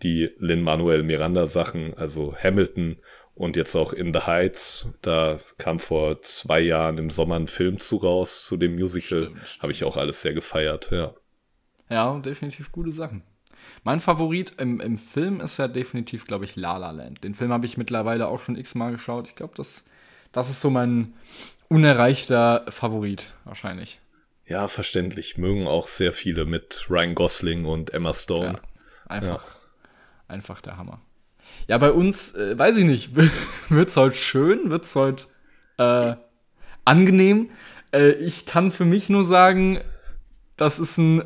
die 0.03 0.31
Lin-Manuel 0.39 1.03
Miranda 1.03 1.47
Sachen, 1.47 1.93
also 1.93 2.35
Hamilton 2.35 3.03
und 3.35 3.57
jetzt 3.57 3.77
auch 3.77 3.93
In 3.93 4.15
the 4.15 4.21
Heights. 4.21 4.89
Da 5.03 5.41
kam 5.59 5.79
vor 5.79 6.23
zwei 6.23 6.61
Jahren 6.61 6.97
im 6.97 7.11
Sommer 7.11 7.37
ein 7.37 7.49
Film 7.49 7.79
zu 7.81 7.99
raus, 7.99 8.47
zu 8.47 8.57
dem 8.57 8.77
Musical. 8.77 9.31
Habe 9.59 9.73
ich 9.73 9.85
auch 9.85 9.99
alles 9.99 10.23
sehr 10.23 10.33
gefeiert, 10.33 10.89
ja. 10.91 11.15
Ja, 11.91 12.19
definitiv 12.21 12.73
gute 12.73 12.93
Sachen. 12.93 13.25
Mein 13.83 14.01
Favorit 14.01 14.55
im, 14.59 14.81
im 14.81 14.99
Film 14.99 15.41
ist 15.41 15.59
ja 15.59 15.69
definitiv, 15.69 16.27
glaube 16.27 16.45
ich, 16.45 16.57
La 16.57 16.77
La 16.77 16.91
Land. 16.91 17.25
Den 17.25 17.35
Film 17.35 17.53
habe 17.53 17.67
ich 17.67 17.77
mittlerweile 17.77 18.29
auch 18.29 18.41
schon 18.41 18.57
x-mal 18.57 18.93
geschaut. 18.93 19.27
Ich 19.27 19.35
glaube, 19.35 19.55
das, 19.57 19.85
das 20.33 20.51
ist 20.51 20.61
so 20.61 20.71
mein 20.71 21.15
unerreichter 21.69 22.67
Favorit 22.69 23.33
wahrscheinlich. 23.45 24.01
Ja, 24.47 24.69
verständlich. 24.69 25.39
Mögen 25.39 25.67
auch 25.67 25.87
sehr 25.87 26.13
viele 26.13 26.45
mit 26.45 26.87
Ryan 26.91 27.15
Gosling 27.15 27.65
und 27.65 27.95
Emma 27.95 28.13
Stone. 28.13 28.55
Ja, 28.55 28.55
einfach, 29.07 29.45
einfach 30.29 30.61
der 30.61 30.77
Hammer. 30.77 31.01
Ja, 31.69 31.79
bei 31.79 31.93
uns, 31.93 32.35
äh, 32.35 32.59
weiß 32.59 32.77
ich 32.77 32.85
nicht, 32.85 33.13
wird's 33.69 33.97
heute 33.97 34.17
schön, 34.17 34.71
wird's 34.71 34.95
heute 34.95 35.27
äh, 35.79 36.15
angenehm. 36.85 37.51
Äh, 37.93 38.11
ich 38.13 38.45
kann 38.45 38.73
für 38.73 38.85
mich 38.85 39.09
nur 39.09 39.25
sagen, 39.25 39.81
das 40.57 40.79
ist 40.79 40.99
ein 40.99 41.23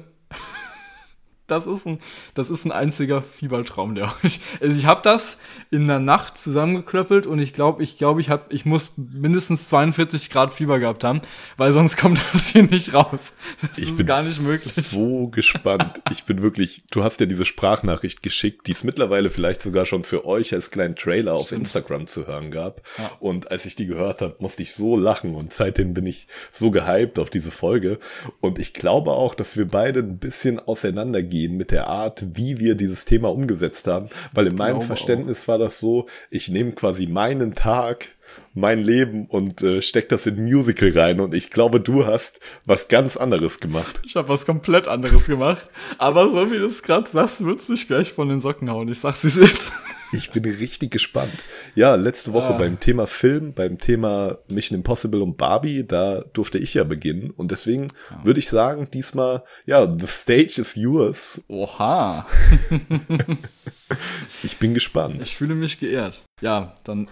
das 1.47 1.67
ist 1.67 1.87
ein, 1.87 1.99
das 2.33 2.49
ist 2.49 2.65
ein 2.65 2.73
einziger 2.73 3.21
Fiebertraum, 3.23 3.95
der 3.95 4.05
euch. 4.25 4.41
Also 4.61 4.77
ich 4.79 4.87
habe 4.87 5.03
das 5.03 5.41
in 5.71 5.87
der 5.87 5.99
Nacht 5.99 6.39
zusammengeklöppelt 6.39 7.27
und 7.27 7.39
ich 7.39 7.53
glaube, 7.53 7.83
ich 7.83 7.99
glaube, 7.99 8.21
ich 8.23 8.31
habe, 8.31 8.45
ich 8.49 8.65
muss 8.65 8.93
mindestens 8.97 9.69
42 9.69 10.31
Grad 10.31 10.55
Fieber 10.55 10.79
gehabt 10.79 11.05
haben, 11.05 11.21
weil 11.59 11.73
sonst 11.73 11.97
kommt 11.99 12.21
das 12.33 12.49
hier 12.49 12.63
nicht 12.63 12.95
raus. 12.95 13.35
Das 13.61 13.77
Ich 13.77 13.91
ist 13.91 13.97
bin 13.99 14.07
gar 14.07 14.23
nicht 14.23 14.41
möglich. 14.41 14.63
so 14.63 15.29
gespannt. 15.29 16.01
Ich 16.11 16.25
bin 16.25 16.41
wirklich, 16.41 16.85
du 16.91 17.05
hast 17.05 17.21
ja 17.21 17.27
diese 17.27 17.45
Sprachnachricht 17.45 18.23
geschickt, 18.23 18.67
die 18.67 18.73
es 18.73 18.83
mittlerweile 18.83 19.31
vielleicht 19.31 19.61
sogar 19.61 19.85
schon 19.85 20.03
für 20.05 20.25
euch 20.25 20.55
als 20.55 20.71
kleinen 20.71 20.97
Trailer 20.97 21.35
auf 21.35 21.53
Instagram 21.53 22.07
zu 22.07 22.27
hören 22.27 22.51
gab. 22.51 22.81
Ja. 22.97 23.11
Und 23.21 23.51
als 23.51 23.67
ich 23.67 23.75
die 23.75 23.87
gehört 23.87 24.23
habe, 24.23 24.37
musste 24.39 24.63
ich 24.63 24.73
so 24.73 24.97
lachen 24.97 25.35
und 25.35 25.53
seitdem 25.53 25.93
bin 25.93 26.07
ich 26.07 26.27
so 26.51 26.71
gehypt 26.71 27.19
auf 27.19 27.29
diese 27.29 27.51
Folge. 27.51 27.99
Und 28.41 28.59
ich 28.59 28.73
glaube 28.73 29.11
auch, 29.13 29.35
dass 29.35 29.59
wir 29.59 29.69
beide 29.69 30.01
ein 30.01 30.19
bisschen 30.19 30.59
auseinandergehen 30.59 31.34
mit 31.49 31.71
der 31.71 31.89
Art, 31.89 32.25
wie 32.35 32.59
wir 32.59 32.75
dieses 32.75 33.05
Thema 33.05 33.31
umgesetzt 33.31 33.87
haben, 33.87 34.09
weil 34.33 34.47
in 34.47 34.55
meinem 34.55 34.79
glaube 34.79 34.87
Verständnis 34.87 35.49
war 35.49 35.59
das 35.59 35.79
so, 35.79 36.07
ich 36.31 36.49
nehme 36.49 36.73
quasi 36.73 37.07
meinen 37.07 37.55
Tag 37.55 38.09
mein 38.55 38.83
Leben 38.83 39.27
und 39.27 39.63
äh, 39.63 39.83
steck 39.83 40.09
das 40.09 40.27
in 40.27 40.43
Musical 40.45 40.91
rein. 40.91 41.21
Und 41.21 41.35
ich 41.35 41.51
glaube, 41.51 41.81
du 41.81 42.07
hast 42.07 42.41
was 42.65 42.89
ganz 42.89 43.17
anderes 43.17 43.61
gemacht. 43.61 44.01
Ich 44.05 44.17
habe 44.17 44.29
was 44.29 44.47
komplett 44.47 44.89
anderes 44.89 45.27
gemacht. 45.27 45.69
Aber 45.99 46.31
so 46.31 46.51
wie 46.53 46.59
du 46.59 46.67
es 46.67 46.83
gerade 46.83 47.09
sagst, 47.09 47.45
wird's 47.45 47.67
dich 47.67 47.87
gleich 47.87 48.13
von 48.13 48.29
den 48.29 48.41
Socken 48.41 48.71
hauen. 48.71 48.89
Ich 48.89 49.01
sag's, 49.01 49.25
wie 49.25 49.29
es 49.29 49.37
ist. 49.37 49.73
Ich 50.17 50.31
bin 50.31 50.45
richtig 50.45 50.91
gespannt. 50.91 51.45
Ja, 51.75 51.95
letzte 51.97 52.33
Woche 52.33 52.55
ah. 52.55 52.59
beim 52.59 52.79
Thema 52.79 53.07
Film, 53.07 53.53
beim 53.53 53.79
Thema 53.79 54.39
Mission 54.49 54.79
Impossible 54.79 55.23
und 55.23 55.37
Barbie, 55.37 55.85
da 55.87 56.21
durfte 56.33 56.59
ich 56.59 56.75
ja 56.75 56.85
beginnen. 56.85 57.31
Und 57.31 57.51
deswegen 57.51 57.89
ah. 58.11 58.21
würde 58.25 58.39
ich 58.39 58.49
sagen, 58.49 58.89
diesmal, 58.93 59.43
ja, 59.67 59.87
the 59.87 60.07
stage 60.07 60.61
is 60.61 60.77
yours. 60.77 61.43
Oha. 61.49 62.27
ich 64.43 64.59
bin 64.59 64.75
gespannt. 64.75 65.25
Ich 65.25 65.37
fühle 65.37 65.55
mich 65.55 65.81
geehrt. 65.81 66.23
Ja, 66.41 66.75
dann 66.85 67.09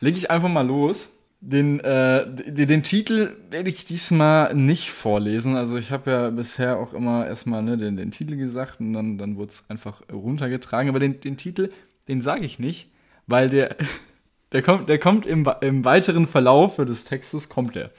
lege 0.00 0.18
ich 0.18 0.30
einfach 0.30 0.48
mal 0.48 0.66
los. 0.66 1.14
Den, 1.40 1.78
äh, 1.80 2.26
den, 2.26 2.66
den 2.66 2.82
Titel 2.82 3.36
werde 3.50 3.70
ich 3.70 3.86
diesmal 3.86 4.54
nicht 4.54 4.90
vorlesen. 4.90 5.54
Also 5.54 5.76
ich 5.76 5.92
habe 5.92 6.10
ja 6.10 6.30
bisher 6.30 6.78
auch 6.78 6.92
immer 6.92 7.26
erstmal 7.26 7.62
ne, 7.62 7.76
den, 7.76 7.96
den 7.96 8.10
Titel 8.10 8.36
gesagt 8.36 8.80
und 8.80 8.92
dann, 8.92 9.18
dann 9.18 9.36
wurde 9.36 9.52
es 9.52 9.64
einfach 9.68 10.02
runtergetragen. 10.12 10.88
Aber 10.88 10.98
den, 10.98 11.20
den 11.20 11.36
Titel 11.36 11.70
den 12.08 12.22
sage 12.22 12.44
ich 12.44 12.58
nicht, 12.58 12.90
weil 13.26 13.50
der, 13.50 13.76
der 14.52 14.62
kommt, 14.62 14.88
der 14.88 14.98
kommt 14.98 15.26
im, 15.26 15.48
im 15.60 15.84
weiteren 15.84 16.26
Verlauf 16.26 16.76
des 16.76 17.04
Textes, 17.04 17.48
kommt 17.48 17.76
der. 17.76 17.92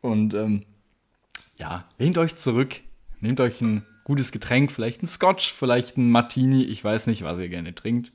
Und 0.00 0.34
ähm, 0.34 0.64
ja, 1.56 1.84
lehnt 1.98 2.18
euch 2.18 2.36
zurück, 2.36 2.80
nehmt 3.20 3.40
euch 3.40 3.60
ein 3.60 3.84
gutes 4.04 4.32
Getränk, 4.32 4.72
vielleicht 4.72 5.02
ein 5.02 5.06
Scotch, 5.06 5.52
vielleicht 5.52 5.96
ein 5.96 6.10
Martini, 6.10 6.64
ich 6.64 6.82
weiß 6.82 7.06
nicht, 7.06 7.22
was 7.22 7.38
ihr 7.38 7.48
gerne 7.48 7.74
trinkt. 7.74 8.12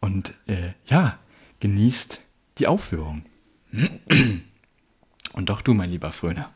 Und 0.00 0.32
äh, 0.46 0.72
ja, 0.86 1.18
genießt 1.58 2.20
die 2.60 2.66
Aufführung. 2.66 3.24
Und 5.32 5.48
doch 5.48 5.62
du, 5.62 5.74
mein 5.74 5.90
lieber 5.90 6.12
Fröner. 6.12 6.52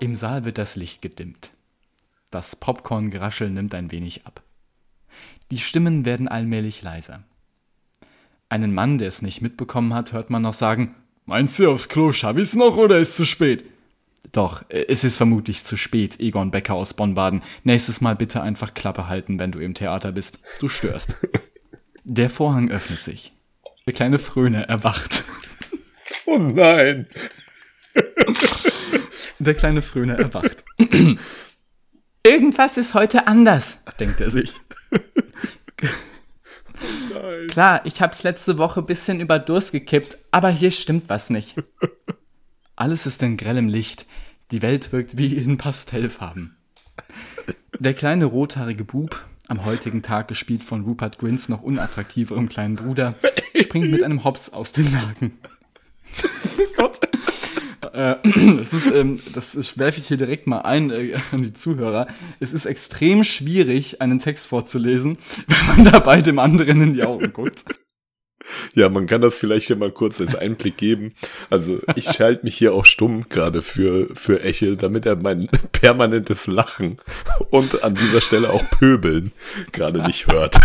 Im 0.00 0.14
Saal 0.14 0.44
wird 0.44 0.58
das 0.58 0.76
Licht 0.76 1.02
gedimmt. 1.02 1.50
Das 2.30 2.56
Popcorn-Geraschel 2.56 3.50
nimmt 3.50 3.74
ein 3.74 3.90
wenig 3.92 4.26
ab. 4.26 4.42
Die 5.50 5.58
Stimmen 5.58 6.04
werden 6.04 6.28
allmählich 6.28 6.82
leiser. 6.82 7.22
Einen 8.48 8.74
Mann, 8.74 8.98
der 8.98 9.08
es 9.08 9.22
nicht 9.22 9.42
mitbekommen 9.42 9.94
hat, 9.94 10.12
hört 10.12 10.30
man 10.30 10.42
noch 10.42 10.54
sagen: 10.54 10.94
Meinst 11.24 11.58
du 11.58 11.70
aufs 11.70 11.88
Klo, 11.88 12.12
schaff 12.12 12.36
ich's 12.36 12.54
noch 12.54 12.76
oder 12.76 12.98
ist 12.98 13.16
zu 13.16 13.24
spät? 13.24 13.64
Doch, 14.32 14.64
es 14.68 15.04
ist 15.04 15.16
vermutlich 15.16 15.64
zu 15.64 15.76
spät, 15.76 16.20
Egon 16.20 16.50
Becker 16.50 16.74
aus 16.74 16.94
Bonn-Baden. 16.94 17.42
Nächstes 17.64 18.00
Mal 18.00 18.16
bitte 18.16 18.42
einfach 18.42 18.74
Klappe 18.74 19.08
halten, 19.08 19.38
wenn 19.38 19.52
du 19.52 19.60
im 19.60 19.74
Theater 19.74 20.12
bist. 20.12 20.40
Du 20.60 20.68
störst. 20.68 21.16
Der 22.04 22.30
Vorhang 22.30 22.70
öffnet 22.70 23.02
sich. 23.02 23.32
Der 23.86 23.94
kleine 23.94 24.18
Fröne 24.18 24.68
erwacht. 24.68 25.24
Oh 26.26 26.38
nein! 26.38 27.06
Der 29.38 29.54
kleine 29.54 29.82
Fröne 29.82 30.18
erwacht. 30.18 30.64
Irgendwas 32.26 32.76
ist 32.76 32.94
heute 32.94 33.26
anders, 33.28 33.78
denkt 34.00 34.20
er 34.20 34.30
sich. 34.30 34.52
Nein. 37.12 37.46
Klar, 37.48 37.80
ich 37.84 38.00
hab's 38.00 38.22
letzte 38.22 38.58
Woche 38.58 38.82
bisschen 38.82 39.20
über 39.20 39.38
Durst 39.38 39.72
gekippt, 39.72 40.18
aber 40.30 40.50
hier 40.50 40.70
stimmt 40.70 41.08
was 41.08 41.30
nicht. 41.30 41.56
Alles 42.76 43.06
ist 43.06 43.22
in 43.22 43.38
grellem 43.38 43.68
Licht. 43.68 44.06
Die 44.50 44.60
Welt 44.60 44.92
wirkt 44.92 45.16
wie 45.16 45.34
in 45.34 45.56
Pastellfarben. 45.56 46.56
Der 47.78 47.94
kleine 47.94 48.26
rothaarige 48.26 48.84
Bub, 48.84 49.24
am 49.48 49.64
heutigen 49.64 50.02
Tag 50.02 50.28
gespielt 50.28 50.62
von 50.62 50.82
Rupert 50.82 51.18
Grins 51.18 51.48
noch 51.48 51.62
unattraktiverem 51.62 52.50
kleinen 52.50 52.74
Bruder, 52.74 53.14
springt 53.58 53.90
mit 53.90 54.02
einem 54.02 54.24
Hops 54.24 54.50
aus 54.50 54.72
den 54.72 54.92
Laken. 54.92 55.38
Gott. 56.76 57.00
Äh, 57.94 58.16
das 58.58 58.74
ist, 58.74 58.90
ähm, 58.92 59.20
das 59.32 59.78
werfe 59.78 60.00
ich 60.00 60.08
hier 60.08 60.18
direkt 60.18 60.46
mal 60.46 60.60
ein 60.60 60.90
äh, 60.90 61.18
an 61.32 61.42
die 61.42 61.54
Zuhörer. 61.54 62.06
Es 62.40 62.52
ist 62.52 62.66
extrem 62.66 63.24
schwierig, 63.24 64.02
einen 64.02 64.18
Text 64.18 64.46
vorzulesen, 64.46 65.16
wenn 65.46 65.84
man 65.84 65.92
dabei 65.92 66.20
dem 66.20 66.38
anderen 66.38 66.82
in 66.82 66.92
die 66.92 67.04
Augen 67.04 67.32
guckt. 67.32 67.64
Ja, 68.74 68.88
man 68.88 69.06
kann 69.06 69.20
das 69.20 69.38
vielleicht 69.38 69.70
ja 69.70 69.76
mal 69.76 69.90
kurz 69.90 70.20
als 70.20 70.34
Einblick 70.34 70.76
geben. 70.76 71.14
Also 71.50 71.80
ich 71.94 72.04
schalte 72.04 72.44
mich 72.44 72.56
hier 72.56 72.74
auch 72.74 72.84
stumm 72.84 73.28
gerade 73.28 73.62
für, 73.62 74.14
für 74.14 74.42
Eche, 74.42 74.76
damit 74.76 75.06
er 75.06 75.16
mein 75.16 75.48
permanentes 75.72 76.46
Lachen 76.46 76.98
und 77.50 77.82
an 77.82 77.94
dieser 77.94 78.20
Stelle 78.20 78.50
auch 78.50 78.68
Pöbeln 78.70 79.32
gerade 79.72 80.02
nicht 80.02 80.26
hört. 80.26 80.58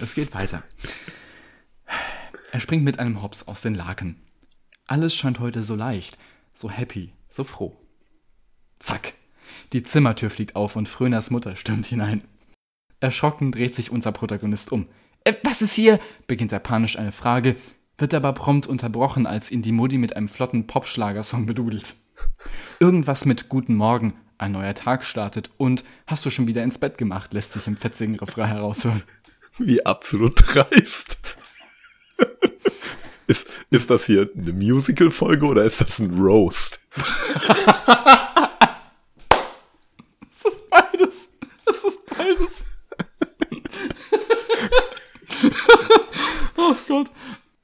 Es 0.00 0.14
geht 0.14 0.34
weiter. 0.34 0.62
Er 2.52 2.60
springt 2.60 2.84
mit 2.84 2.98
einem 2.98 3.22
Hops 3.22 3.46
aus 3.46 3.60
den 3.60 3.74
Laken. 3.74 4.16
Alles 4.86 5.14
scheint 5.14 5.40
heute 5.40 5.62
so 5.62 5.74
leicht, 5.74 6.16
so 6.54 6.70
happy, 6.70 7.12
so 7.28 7.44
froh. 7.44 7.76
Zack! 8.78 9.14
Die 9.72 9.82
Zimmertür 9.82 10.30
fliegt 10.30 10.56
auf 10.56 10.76
und 10.76 10.88
Fröners 10.88 11.30
Mutter 11.30 11.56
stürmt 11.56 11.86
hinein. 11.86 12.22
Erschrocken 13.04 13.52
dreht 13.52 13.76
sich 13.76 13.90
unser 13.90 14.12
Protagonist 14.12 14.72
um. 14.72 14.86
Äh, 15.24 15.34
was 15.42 15.62
ist 15.62 15.74
hier? 15.74 16.00
beginnt 16.26 16.52
er 16.52 16.58
panisch 16.58 16.98
eine 16.98 17.12
Frage, 17.12 17.56
wird 17.98 18.14
aber 18.14 18.32
prompt 18.32 18.66
unterbrochen, 18.66 19.26
als 19.26 19.50
ihn 19.50 19.62
die 19.62 19.72
Mutti 19.72 19.98
mit 19.98 20.16
einem 20.16 20.28
flotten 20.28 20.66
Popschlagersong 20.66 21.46
bedudelt. 21.46 21.96
Irgendwas 22.80 23.26
mit 23.26 23.48
Guten 23.50 23.74
Morgen, 23.74 24.14
ein 24.38 24.52
neuer 24.52 24.74
Tag 24.74 25.04
startet 25.04 25.50
und 25.58 25.84
hast 26.06 26.24
du 26.24 26.30
schon 26.30 26.46
wieder 26.46 26.62
ins 26.62 26.78
Bett 26.78 26.98
gemacht, 26.98 27.34
lässt 27.34 27.52
sich 27.52 27.66
im 27.66 27.76
fetzigen 27.76 28.18
Refrain 28.18 28.48
heraushören. 28.48 29.02
Wie 29.58 29.84
absolut 29.84 30.42
dreist. 30.46 31.18
Ist, 33.26 33.48
ist 33.70 33.88
das 33.88 34.04
hier 34.04 34.28
eine 34.36 34.52
Musical-Folge 34.52 35.46
oder 35.46 35.64
ist 35.64 35.80
das 35.80 35.98
ein 35.98 36.12
Roast? 36.12 36.78
Es 40.30 40.52
ist 40.52 40.68
beides. 40.68 41.14
Es 41.64 41.84
ist 41.84 42.04
beides. 42.04 42.64
Oh 46.56 46.74
Gott. 46.88 47.10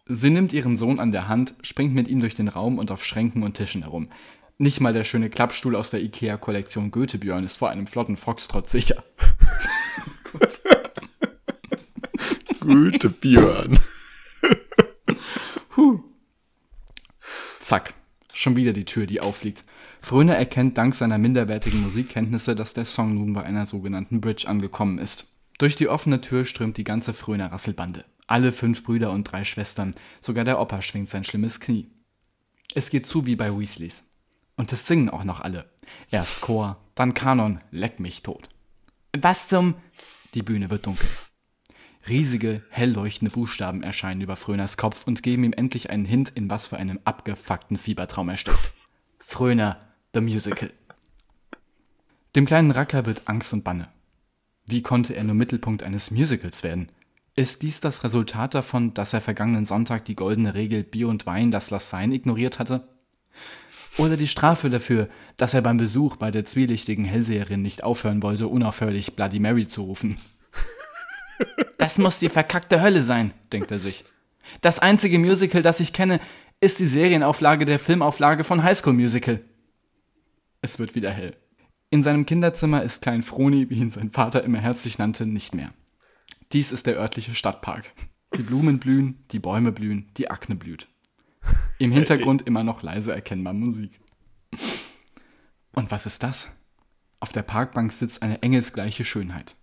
Sie 0.07 0.31
nimmt 0.31 0.53
ihren 0.53 0.77
Sohn 0.77 0.99
an 0.99 1.13
der 1.13 1.29
Hand, 1.29 1.55
springt 1.63 1.95
mit 1.95 2.09
ihm 2.09 2.21
durch 2.21 2.35
den 2.35 2.49
Raum 2.49 2.79
und 2.79 2.91
auf 2.91 3.05
Schränken 3.05 3.43
und 3.43 3.55
Tischen 3.55 3.83
herum. 3.83 4.11
Nicht 4.59 4.81
mal 4.81 4.93
der 4.93 5.05
schöne 5.05 5.31
Klappstuhl 5.31 5.77
aus 5.77 5.91
der 5.91 6.03
IKEA-Kollektion 6.03 6.91
Goethe-Björn 6.91 7.45
ist 7.45 7.57
vor 7.57 7.71
einem 7.71 7.87
flotten 7.87 8.17
Foxtrot 8.17 8.69
sicher. 8.69 9.03
Goethe-Björn. 12.61 13.79
Huh. 15.77 16.01
Zack. 17.59 17.95
Schon 18.35 18.57
wieder 18.57 18.73
die 18.73 18.85
Tür, 18.85 19.07
die 19.07 19.21
auffliegt. 19.21 19.65
Fröne 20.01 20.35
erkennt 20.35 20.79
dank 20.79 20.95
seiner 20.95 21.19
minderwertigen 21.19 21.83
Musikkenntnisse, 21.83 22.57
dass 22.57 22.75
der 22.75 22.85
Song 22.85 23.15
nun 23.15 23.35
bei 23.35 23.43
einer 23.43 23.67
sogenannten 23.67 24.21
Bridge 24.21 24.49
angekommen 24.49 24.99
ist. 24.99 25.27
Durch 25.59 25.77
die 25.77 25.89
offene 25.89 26.21
Tür 26.21 26.45
strömt 26.45 26.79
die 26.79 26.85
ganze 26.85 27.13
Fröner 27.13 27.53
Rasselbande. 27.53 28.05
Alle 28.31 28.53
fünf 28.53 28.85
Brüder 28.85 29.11
und 29.11 29.25
drei 29.25 29.45
Schwestern. 29.45 29.93
Sogar 30.21 30.45
der 30.45 30.61
Opa 30.61 30.83
schwingt 30.83 31.11
sein 31.11 31.25
schlimmes 31.25 31.59
Knie. 31.59 31.91
Es 32.77 32.89
geht 32.91 33.09
zu 33.09 33.27
wie 33.27 33.35
bei 33.35 33.59
Weasleys. 33.59 34.05
Und 34.57 34.73
es 34.73 34.87
singen 34.87 35.11
auch 35.11 35.25
noch 35.25 35.41
alle. 35.41 35.69
Erst 36.13 36.41
Chor, 36.41 36.77
dann 36.95 37.13
Kanon, 37.13 37.61
leck 37.73 37.99
mich 37.99 38.23
tot. 38.23 38.49
Was 39.19 39.49
zum... 39.49 39.75
Die 40.35 40.43
Bühne 40.43 40.71
wird 40.71 40.87
dunkel. 40.87 41.09
Riesige, 42.09 42.63
hell 42.71 42.93
leuchtende 42.93 43.33
Buchstaben 43.33 43.83
erscheinen 43.83 44.21
über 44.21 44.37
Fröners 44.37 44.77
Kopf 44.77 45.09
und 45.09 45.25
geben 45.25 45.43
ihm 45.43 45.53
endlich 45.53 45.91
einen 45.91 46.05
Hint, 46.05 46.31
in 46.33 46.49
was 46.49 46.69
für 46.69 46.77
einem 46.77 47.01
abgefuckten 47.05 47.79
Fiebertraum 47.79 48.29
er 48.29 48.37
steckt. 48.37 48.73
Fröner, 49.19 49.77
the 50.15 50.21
Musical. 50.21 50.73
Dem 52.37 52.47
kleinen 52.47 52.71
Racker 52.71 53.07
wird 53.07 53.23
Angst 53.25 53.53
und 53.53 53.65
Banne. 53.65 53.89
Wie 54.67 54.83
konnte 54.83 55.15
er 55.15 55.25
nur 55.25 55.35
Mittelpunkt 55.35 55.83
eines 55.83 56.13
Musicals 56.13 56.63
werden? 56.63 56.91
Ist 57.41 57.63
dies 57.63 57.81
das 57.81 58.05
Resultat 58.05 58.55
davon, 58.55 58.93
dass 58.93 59.15
er 59.15 59.23
vergangenen 59.23 59.65
Sonntag 59.65 60.05
die 60.05 60.15
goldene 60.15 60.53
Regel 60.53 60.85
Bier 60.85 61.09
und 61.09 61.25
Wein 61.25 61.51
das 61.51 61.71
Lass 61.71 61.89
sein 61.89 62.13
ignoriert 62.13 62.59
hatte? 62.59 62.87
Oder 63.97 64.19
die 64.19 64.27
Strafe 64.27 64.69
dafür, 64.69 65.09
dass 65.39 65.55
er 65.55 65.63
beim 65.63 65.79
Besuch 65.79 66.17
bei 66.17 66.31
der 66.31 66.45
zwielichtigen 66.45 67.07
Hellseherin 67.07 67.63
nicht 67.63 67.83
aufhören 67.83 68.23
wollte, 68.23 68.47
unaufhörlich 68.47 69.17
Bloody 69.17 69.39
Mary 69.39 69.67
zu 69.67 69.85
rufen? 69.85 70.19
Das 71.79 71.97
muss 71.97 72.19
die 72.19 72.29
verkackte 72.29 72.83
Hölle 72.83 73.05
sein, 73.05 73.33
denkt 73.55 73.71
er 73.71 73.79
sich. 73.79 74.05
Das 74.61 74.79
einzige 74.79 75.19
Musical, 75.19 75.63
das 75.63 75.81
ich 75.81 75.95
kenne, 75.95 76.21
ist 76.61 76.79
die 76.79 76.87
Serienauflage 76.87 77.65
der 77.65 77.79
Filmauflage 77.79 78.45
von 78.45 78.63
High 78.63 78.77
School 78.77 78.93
Musical. 78.93 79.41
Es 80.61 80.79
wird 80.79 80.95
wieder 80.95 81.11
hell. 81.11 81.39
In 81.89 82.03
seinem 82.03 82.27
Kinderzimmer 82.27 82.83
ist 82.83 83.01
Klein 83.01 83.23
Froni, 83.23 83.71
wie 83.71 83.77
ihn 83.77 83.93
sein 83.93 84.11
Vater 84.11 84.45
immer 84.45 84.59
herzlich 84.59 84.99
nannte, 84.99 85.25
nicht 85.25 85.55
mehr. 85.55 85.73
Dies 86.53 86.73
ist 86.73 86.87
der 86.87 86.97
örtliche 86.97 87.37
Stadtpark. 87.37 87.93
Die 88.37 88.43
Blumen 88.43 88.81
blühen, 88.81 89.25
die 89.31 89.39
Bäume 89.39 89.71
blühen, 89.71 90.11
die 90.17 90.31
Akne 90.31 90.57
blüht. 90.57 90.89
Im 91.79 91.93
Hintergrund 91.93 92.43
immer 92.43 92.65
noch 92.65 92.83
leise 92.83 93.13
erkennbar 93.13 93.53
Musik. 93.53 94.01
Und 95.73 95.93
was 95.93 96.07
ist 96.07 96.25
das? 96.25 96.49
Auf 97.21 97.31
der 97.31 97.43
Parkbank 97.43 97.93
sitzt 97.93 98.23
eine 98.23 98.43
engelsgleiche 98.43 99.05
Schönheit. 99.05 99.55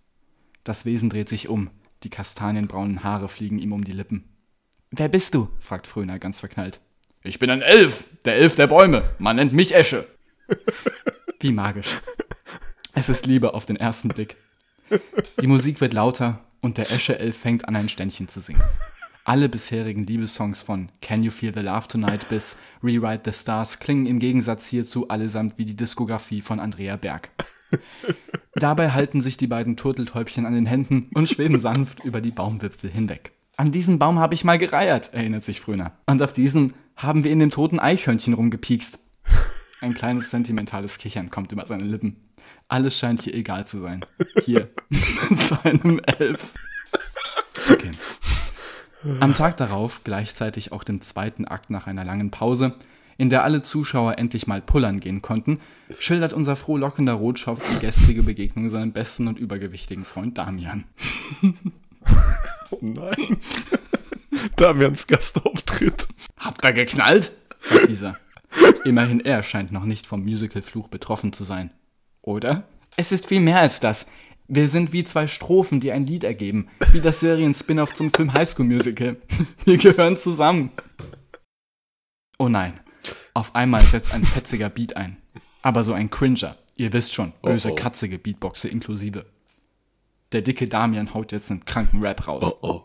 Das 0.64 0.86
Wesen 0.86 1.10
dreht 1.10 1.28
sich 1.28 1.48
um, 1.48 1.70
die 2.04 2.10
kastanienbraunen 2.10 3.04
Haare 3.04 3.28
fliegen 3.28 3.58
ihm 3.58 3.74
um 3.74 3.84
die 3.84 3.92
Lippen. 3.92 4.24
Wer 4.90 5.08
bist 5.08 5.34
du? 5.34 5.50
fragt 5.58 5.86
Fröner 5.86 6.18
ganz 6.18 6.40
verknallt. 6.40 6.80
Ich 7.22 7.38
bin 7.38 7.50
ein 7.50 7.60
Elf, 7.60 8.08
der 8.24 8.36
Elf 8.36 8.54
der 8.54 8.66
Bäume. 8.66 9.02
Man 9.18 9.36
nennt 9.36 9.52
mich 9.52 9.74
Esche. 9.74 10.06
Wie 11.40 11.52
magisch. 11.52 12.00
Es 12.94 13.10
ist 13.10 13.26
Liebe 13.26 13.52
auf 13.52 13.66
den 13.66 13.76
ersten 13.76 14.08
Blick. 14.08 14.36
Die 15.40 15.46
Musik 15.46 15.82
wird 15.82 15.92
lauter 15.92 16.47
und 16.60 16.78
der 16.78 16.90
Esche-Elf 16.90 17.36
fängt 17.36 17.68
an, 17.68 17.76
ein 17.76 17.88
Ständchen 17.88 18.28
zu 18.28 18.40
singen. 18.40 18.62
Alle 19.24 19.48
bisherigen 19.48 20.06
Liebessongs 20.06 20.62
von 20.62 20.88
Can 21.02 21.22
You 21.22 21.30
Feel 21.30 21.52
the 21.54 21.60
Love 21.60 21.86
Tonight 21.88 22.28
bis 22.28 22.56
Rewrite 22.82 23.30
the 23.30 23.38
Stars 23.38 23.78
klingen 23.78 24.06
im 24.06 24.18
Gegensatz 24.18 24.66
hierzu 24.66 25.08
allesamt 25.08 25.58
wie 25.58 25.66
die 25.66 25.76
Diskografie 25.76 26.40
von 26.40 26.60
Andrea 26.60 26.96
Berg. 26.96 27.30
Dabei 28.54 28.92
halten 28.92 29.20
sich 29.20 29.36
die 29.36 29.46
beiden 29.46 29.76
Turteltäubchen 29.76 30.46
an 30.46 30.54
den 30.54 30.64
Händen 30.66 31.10
und 31.14 31.28
schweben 31.28 31.58
sanft 31.58 32.02
über 32.04 32.20
die 32.20 32.30
Baumwipfel 32.30 32.90
hinweg. 32.90 33.32
An 33.56 33.72
diesen 33.72 33.98
Baum 33.98 34.18
habe 34.18 34.34
ich 34.34 34.44
mal 34.44 34.56
gereiert, 34.56 35.10
erinnert 35.12 35.44
sich 35.44 35.60
Fröner. 35.60 35.92
Und 36.06 36.22
auf 36.22 36.32
diesen 36.32 36.74
haben 36.96 37.24
wir 37.24 37.30
in 37.30 37.40
dem 37.40 37.50
toten 37.50 37.78
Eichhörnchen 37.78 38.34
rumgepiekst. 38.34 38.98
Ein 39.80 39.94
kleines 39.94 40.30
sentimentales 40.30 40.98
Kichern 40.98 41.30
kommt 41.30 41.52
über 41.52 41.66
seine 41.66 41.84
Lippen. 41.84 42.27
Alles 42.68 42.98
scheint 42.98 43.22
hier 43.22 43.34
egal 43.34 43.66
zu 43.66 43.78
sein. 43.78 44.04
Hier, 44.44 44.68
mit 44.88 45.40
seinem 45.40 46.00
Elf. 46.00 46.52
Okay. 47.70 47.92
Am 49.20 49.34
Tag 49.34 49.56
darauf, 49.56 50.02
gleichzeitig 50.04 50.72
auch 50.72 50.84
dem 50.84 51.00
zweiten 51.00 51.46
Akt 51.46 51.70
nach 51.70 51.86
einer 51.86 52.04
langen 52.04 52.30
Pause, 52.30 52.74
in 53.16 53.30
der 53.30 53.42
alle 53.42 53.62
Zuschauer 53.62 54.18
endlich 54.18 54.46
mal 54.46 54.60
pullern 54.60 55.00
gehen 55.00 55.22
konnten, 55.22 55.60
schildert 55.98 56.32
unser 56.32 56.56
frohlockender 56.56 57.14
Rotschopf 57.14 57.60
die 57.72 57.78
gestrige 57.78 58.22
Begegnung 58.22 58.70
seinem 58.70 58.92
besten 58.92 59.28
und 59.28 59.38
übergewichtigen 59.38 60.04
Freund 60.04 60.38
Damian. 60.38 60.84
Oh 62.70 62.78
nein. 62.80 63.38
Damians 64.56 65.06
Gastauftritt. 65.06 66.08
Habt 66.38 66.64
ihr 66.64 66.72
geknallt? 66.72 67.32
fragt 67.58 67.88
dieser. 67.88 68.16
Immerhin 68.84 69.20
er 69.20 69.42
scheint 69.42 69.72
noch 69.72 69.84
nicht 69.84 70.06
vom 70.06 70.22
Musical-Fluch 70.22 70.88
betroffen 70.88 71.32
zu 71.32 71.44
sein. 71.44 71.70
Oder? 72.22 72.64
Es 72.96 73.12
ist 73.12 73.26
viel 73.26 73.40
mehr 73.40 73.58
als 73.60 73.80
das. 73.80 74.06
Wir 74.48 74.68
sind 74.68 74.92
wie 74.92 75.04
zwei 75.04 75.26
Strophen, 75.26 75.80
die 75.80 75.92
ein 75.92 76.06
Lied 76.06 76.24
ergeben. 76.24 76.68
Wie 76.92 77.00
das 77.00 77.20
Serien-Spin-off 77.20 77.92
zum 77.92 78.10
Film 78.10 78.32
High 78.32 78.48
School 78.48 78.66
Musical. 78.66 79.16
Wir 79.64 79.76
gehören 79.76 80.16
zusammen. 80.16 80.70
Oh 82.38 82.48
nein. 82.48 82.80
Auf 83.34 83.54
einmal 83.54 83.82
setzt 83.84 84.14
ein 84.14 84.24
fetziger 84.24 84.70
Beat 84.70 84.96
ein. 84.96 85.18
Aber 85.62 85.84
so 85.84 85.92
ein 85.92 86.08
Cringer. 86.10 86.56
Ihr 86.76 86.92
wisst 86.92 87.12
schon, 87.12 87.32
böse, 87.42 87.68
Oh, 87.70 87.72
oh. 87.72 87.74
katzige 87.74 88.18
Beatboxe 88.18 88.68
inklusive. 88.68 89.26
Der 90.32 90.42
dicke 90.42 90.66
Damian 90.68 91.12
haut 91.12 91.32
jetzt 91.32 91.50
einen 91.50 91.64
kranken 91.64 92.00
Rap 92.02 92.26
raus. 92.26 92.44
Oh 92.44 92.58
oh. 92.62 92.84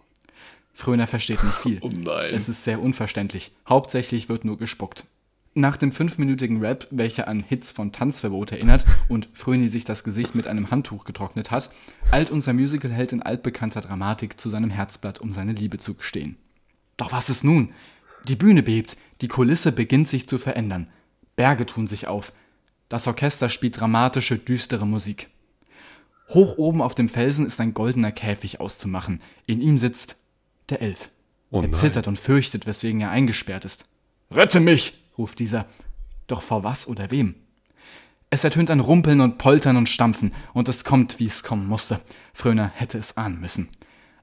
Fröner 0.73 1.07
versteht 1.07 1.43
nicht 1.43 1.55
viel. 1.55 1.79
Oh 1.83 1.89
nein. 1.89 2.33
Es 2.33 2.49
ist 2.49 2.63
sehr 2.63 2.81
unverständlich. 2.81 3.51
Hauptsächlich 3.69 4.27
wird 4.27 4.43
nur 4.43 4.57
gespuckt. 4.57 5.05
Nach 5.55 5.77
dem 5.77 5.91
fünfminütigen 5.91 6.61
Rap, 6.61 6.87
welcher 6.89 7.27
an 7.27 7.41
Hits 7.41 7.71
von 7.71 7.91
Tanzverbot 7.91 8.51
erinnert 8.51 8.85
und 9.07 9.29
Fröni 9.33 9.69
sich 9.69 9.83
das 9.85 10.03
Gesicht 10.03 10.33
mit 10.33 10.47
einem 10.47 10.71
Handtuch 10.71 11.05
getrocknet 11.05 11.51
hat, 11.51 11.69
eilt 12.09 12.31
unser 12.31 12.53
Musicalheld 12.53 13.13
in 13.13 13.21
altbekannter 13.21 13.81
Dramatik 13.81 14.39
zu 14.39 14.49
seinem 14.49 14.71
Herzblatt, 14.71 15.19
um 15.19 15.31
seine 15.31 15.53
Liebe 15.53 15.77
zu 15.77 15.93
gestehen. 15.93 16.37
Doch 16.97 17.11
was 17.11 17.29
ist 17.29 17.43
nun? 17.43 17.71
Die 18.27 18.35
Bühne 18.35 18.63
bebt, 18.63 18.97
die 19.21 19.27
Kulisse 19.27 19.71
beginnt 19.71 20.09
sich 20.09 20.27
zu 20.27 20.39
verändern. 20.39 20.87
Berge 21.35 21.67
tun 21.67 21.85
sich 21.85 22.07
auf. 22.07 22.33
Das 22.89 23.05
Orchester 23.05 23.47
spielt 23.47 23.79
dramatische, 23.79 24.39
düstere 24.39 24.87
Musik. 24.87 25.29
Hoch 26.29 26.57
oben 26.57 26.81
auf 26.81 26.95
dem 26.95 27.09
Felsen 27.09 27.45
ist 27.45 27.59
ein 27.59 27.75
goldener 27.75 28.11
Käfig 28.11 28.59
auszumachen. 28.59 29.21
In 29.45 29.61
ihm 29.61 29.77
sitzt 29.77 30.15
der 30.69 30.81
Elf. 30.81 31.11
Oh 31.51 31.61
er 31.61 31.71
zittert 31.73 32.07
und 32.07 32.17
fürchtet, 32.17 32.65
weswegen 32.65 33.01
er 33.01 33.11
eingesperrt 33.11 33.65
ist. 33.65 33.85
Rette 34.31 34.59
mich! 34.59 35.02
Ruft 35.17 35.39
dieser. 35.39 35.65
Doch 36.27 36.41
vor 36.41 36.63
was 36.63 36.87
oder 36.87 37.11
wem? 37.11 37.35
Es 38.29 38.43
ertönt 38.43 38.71
ein 38.71 38.79
Rumpeln 38.79 39.21
und 39.21 39.37
Poltern 39.37 39.77
und 39.77 39.89
Stampfen, 39.89 40.33
und 40.53 40.67
es 40.67 40.83
kommt, 40.83 41.19
wie 41.19 41.27
es 41.27 41.43
kommen 41.43 41.67
musste. 41.67 41.99
Fröner 42.33 42.71
hätte 42.73 42.97
es 42.97 43.15
ahnen 43.15 43.39
müssen. 43.39 43.69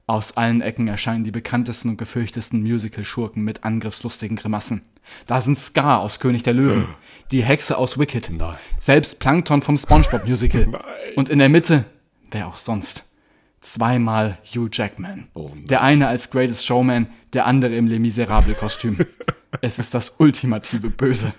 Aus 0.05 0.35
allen 0.35 0.59
Ecken 0.59 0.89
erscheinen 0.89 1.23
die 1.23 1.31
bekanntesten 1.31 1.87
und 1.87 1.97
gefürchtesten 1.97 2.61
Musical-Schurken 2.61 3.41
mit 3.43 3.63
angriffslustigen 3.63 4.35
Grimassen. 4.35 4.81
Da 5.27 5.39
sind 5.39 5.57
Scar 5.57 6.01
aus 6.01 6.19
König 6.19 6.43
der 6.43 6.53
Löwen, 6.53 6.87
die 7.31 7.43
Hexe 7.43 7.77
aus 7.77 7.97
Wicked, 7.97 8.29
Nein. 8.29 8.57
selbst 8.81 9.19
Plankton 9.19 9.61
vom 9.61 9.77
SpongeBob-Musical. 9.77 10.67
Und 11.15 11.29
in 11.29 11.39
der 11.39 11.47
Mitte, 11.47 11.85
wer 12.31 12.47
auch 12.47 12.57
sonst, 12.57 13.05
zweimal 13.61 14.37
Hugh 14.43 14.69
Jackman. 14.71 15.29
Oh 15.33 15.51
der 15.69 15.81
eine 15.81 16.09
als 16.09 16.29
Greatest 16.29 16.65
Showman, 16.65 17.07
der 17.31 17.45
andere 17.45 17.75
im 17.75 17.87
Les 17.87 17.99
Miserables-Kostüm. 17.99 18.97
es 19.59 19.79
ist 19.79 19.93
das 19.93 20.15
ultimative 20.17 20.89
Böse. 20.89 21.33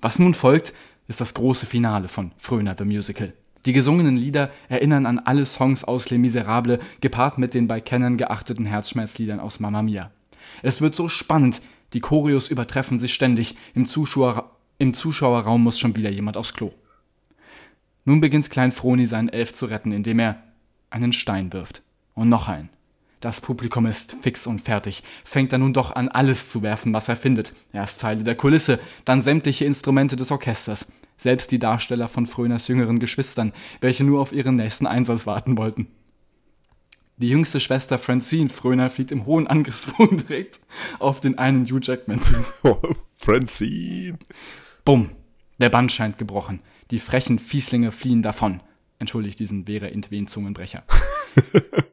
Was 0.00 0.18
nun 0.18 0.34
folgt, 0.34 0.72
ist 1.08 1.20
das 1.20 1.34
große 1.34 1.66
Finale 1.66 2.08
von 2.08 2.32
Fröner 2.36 2.76
the 2.78 2.84
Musical. 2.84 3.32
Die 3.64 3.72
gesungenen 3.72 4.16
Lieder 4.16 4.50
erinnern 4.68 5.06
an 5.06 5.20
alle 5.20 5.46
Songs 5.46 5.84
aus 5.84 6.10
Les 6.10 6.18
Miserables, 6.18 6.80
gepaart 7.00 7.38
mit 7.38 7.54
den 7.54 7.68
bei 7.68 7.80
Kennern 7.80 8.16
geachteten 8.16 8.66
Herzschmerzliedern 8.66 9.40
aus 9.40 9.60
Mamma 9.60 9.82
Mia. 9.82 10.10
Es 10.62 10.80
wird 10.80 10.96
so 10.96 11.08
spannend, 11.08 11.62
die 11.92 12.00
Choreos 12.00 12.48
übertreffen 12.48 12.98
sich 12.98 13.14
ständig, 13.14 13.56
im, 13.74 13.86
Zuschauer, 13.86 14.50
im 14.78 14.94
Zuschauerraum 14.94 15.62
muss 15.62 15.78
schon 15.78 15.94
wieder 15.94 16.10
jemand 16.10 16.36
aufs 16.36 16.54
Klo. 16.54 16.72
Nun 18.04 18.20
beginnt 18.20 18.50
Klein 18.50 18.72
Froni 18.72 19.06
seinen 19.06 19.28
Elf 19.28 19.54
zu 19.54 19.66
retten, 19.66 19.92
indem 19.92 20.18
er 20.18 20.42
einen 20.90 21.12
Stein 21.12 21.52
wirft. 21.52 21.82
Und 22.14 22.28
noch 22.28 22.48
einen. 22.48 22.68
Das 23.22 23.40
Publikum 23.40 23.86
ist 23.86 24.16
fix 24.20 24.48
und 24.48 24.60
fertig, 24.60 25.04
fängt 25.22 25.52
er 25.52 25.58
nun 25.58 25.72
doch 25.72 25.92
an, 25.92 26.08
alles 26.08 26.50
zu 26.50 26.60
werfen, 26.60 26.92
was 26.92 27.08
er 27.08 27.14
findet. 27.14 27.54
Erst 27.72 28.00
Teile 28.00 28.24
der 28.24 28.34
Kulisse, 28.34 28.80
dann 29.04 29.22
sämtliche 29.22 29.64
Instrumente 29.64 30.16
des 30.16 30.32
Orchesters, 30.32 30.88
selbst 31.16 31.52
die 31.52 31.60
Darsteller 31.60 32.08
von 32.08 32.26
Fröners 32.26 32.66
jüngeren 32.66 32.98
Geschwistern, 32.98 33.52
welche 33.80 34.02
nur 34.02 34.20
auf 34.20 34.32
ihren 34.32 34.56
nächsten 34.56 34.88
Einsatz 34.88 35.24
warten 35.24 35.56
wollten. 35.56 35.86
Die 37.16 37.28
jüngste 37.28 37.60
Schwester 37.60 38.00
Francine 38.00 38.48
Fröner 38.48 38.90
fliegt 38.90 39.12
im 39.12 39.24
hohen 39.24 39.46
Angriffsbogen 39.46 40.16
direkt 40.28 40.58
auf 40.98 41.20
den 41.20 41.38
einen 41.38 41.64
Hugh 41.64 41.78
Jackman 41.80 42.20
zu. 42.20 42.34
Francine. 43.16 44.18
Bumm. 44.84 45.10
Der 45.60 45.68
Band 45.68 45.92
scheint 45.92 46.18
gebrochen. 46.18 46.58
Die 46.90 46.98
frechen 46.98 47.38
Fieslinge 47.38 47.92
fliehen 47.92 48.22
davon. 48.22 48.60
Entschuldigt 48.98 49.38
diesen 49.38 49.66
Vera 49.66 49.86
Intwen 49.86 50.26
Zungenbrecher. 50.26 50.82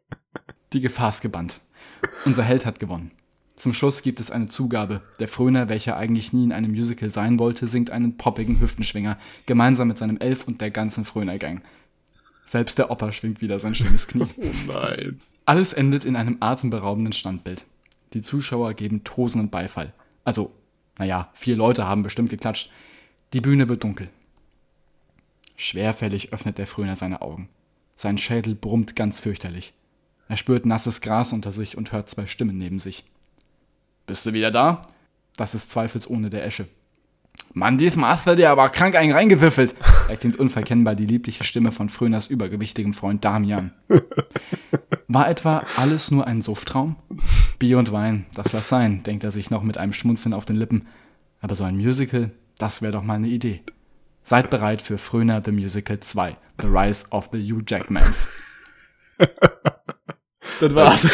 Die 0.73 0.81
Gefahr 0.81 1.09
ist 1.09 1.21
gebannt. 1.21 1.61
Unser 2.25 2.43
Held 2.43 2.65
hat 2.65 2.79
gewonnen. 2.79 3.11
Zum 3.55 3.73
Schluss 3.73 4.03
gibt 4.03 4.19
es 4.19 4.29
eine 4.31 4.47
Zugabe. 4.47 5.01
Der 5.19 5.27
Fröner, 5.27 5.67
welcher 5.67 5.97
eigentlich 5.97 6.31
nie 6.31 6.45
in 6.45 6.53
einem 6.53 6.71
Musical 6.71 7.09
sein 7.09 7.39
wollte, 7.39 7.67
singt 7.67 7.89
einen 7.89 8.17
poppigen 8.17 8.61
Hüftenschwinger, 8.61 9.17
gemeinsam 9.47 9.87
mit 9.87 9.97
seinem 9.97 10.17
Elf 10.17 10.47
und 10.47 10.61
der 10.61 10.71
ganzen 10.71 11.05
Fröner-Gang. 11.05 11.61
Selbst 12.45 12.77
der 12.77 12.89
Opa 12.91 13.11
schwingt 13.11 13.41
wieder 13.41 13.59
sein 13.59 13.75
schlimmes 13.75 14.07
Knie. 14.07 14.27
Oh 14.37 14.71
nein. 14.71 15.19
Alles 15.45 15.73
endet 15.73 16.05
in 16.05 16.15
einem 16.15 16.37
atemberaubenden 16.39 17.13
Standbild. 17.13 17.65
Die 18.13 18.21
Zuschauer 18.21 18.75
geben 18.75 19.03
tosenden 19.03 19.49
Beifall. 19.49 19.93
Also, 20.23 20.53
naja, 20.97 21.29
vier 21.33 21.55
Leute 21.55 21.87
haben 21.87 22.03
bestimmt 22.03 22.29
geklatscht. 22.29 22.71
Die 23.33 23.41
Bühne 23.41 23.67
wird 23.67 23.83
dunkel. 23.83 24.09
Schwerfällig 25.57 26.31
öffnet 26.31 26.59
der 26.59 26.67
Fröner 26.67 26.95
seine 26.95 27.21
Augen. 27.21 27.49
Sein 27.95 28.17
Schädel 28.17 28.55
brummt 28.55 28.95
ganz 28.95 29.19
fürchterlich. 29.19 29.73
Er 30.29 30.37
spürt 30.37 30.65
nasses 30.65 31.01
Gras 31.01 31.33
unter 31.33 31.51
sich 31.51 31.75
und 31.75 31.91
hört 31.91 32.09
zwei 32.09 32.27
Stimmen 32.27 32.57
neben 32.57 32.79
sich. 32.79 33.03
Bist 34.05 34.25
du 34.25 34.31
wieder 34.31 34.51
da? 34.51 34.83
Das 35.35 35.55
ist 35.55 35.71
zweifelsohne 35.71 36.29
der 36.29 36.45
Esche. 36.45 36.67
Mann, 37.53 37.79
diesmal 37.79 38.11
hast 38.11 38.27
du 38.27 38.35
dir 38.35 38.51
aber 38.51 38.69
krank 38.69 38.95
einen 38.95 39.11
reingewiffelt. 39.11 39.75
erklingt 40.07 40.37
unverkennbar 40.37 40.95
die 40.95 41.07
liebliche 41.07 41.43
Stimme 41.43 41.71
von 41.71 41.89
Fröners 41.89 42.27
übergewichtigem 42.27 42.93
Freund 42.93 43.25
Damian. 43.25 43.73
War 45.07 45.27
etwa 45.27 45.63
alles 45.77 46.11
nur 46.11 46.27
ein 46.27 46.43
Sufftraum? 46.43 46.95
Bier 47.57 47.79
und 47.79 47.91
Wein, 47.91 48.27
das 48.35 48.53
lass 48.53 48.69
sein, 48.69 49.01
denkt 49.01 49.23
er 49.23 49.31
sich 49.31 49.49
noch 49.49 49.63
mit 49.63 49.79
einem 49.79 49.93
Schmunzeln 49.93 50.35
auf 50.35 50.45
den 50.45 50.57
Lippen. 50.57 50.87
Aber 51.41 51.55
so 51.55 51.63
ein 51.63 51.77
Musical, 51.77 52.31
das 52.59 52.83
wäre 52.83 52.93
doch 52.93 53.03
mal 53.03 53.15
eine 53.15 53.29
Idee. 53.29 53.63
Seid 54.23 54.51
bereit 54.51 54.83
für 54.83 54.99
Fröner 54.99 55.41
The 55.43 55.51
Musical 55.51 55.99
2, 55.99 56.37
The 56.61 56.67
Rise 56.67 57.07
of 57.09 57.29
the 57.31 57.39
Hugh 57.51 57.63
Jackmans. 57.65 58.27
das 60.59 60.75
war's. 60.75 61.07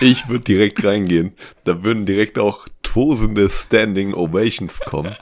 Ich 0.00 0.28
würde 0.28 0.44
direkt 0.44 0.84
reingehen. 0.84 1.32
Da 1.64 1.82
würden 1.84 2.06
direkt 2.06 2.38
auch 2.38 2.66
tosende 2.82 3.50
Standing 3.50 4.14
Ovations 4.14 4.80
kommen. 4.80 5.16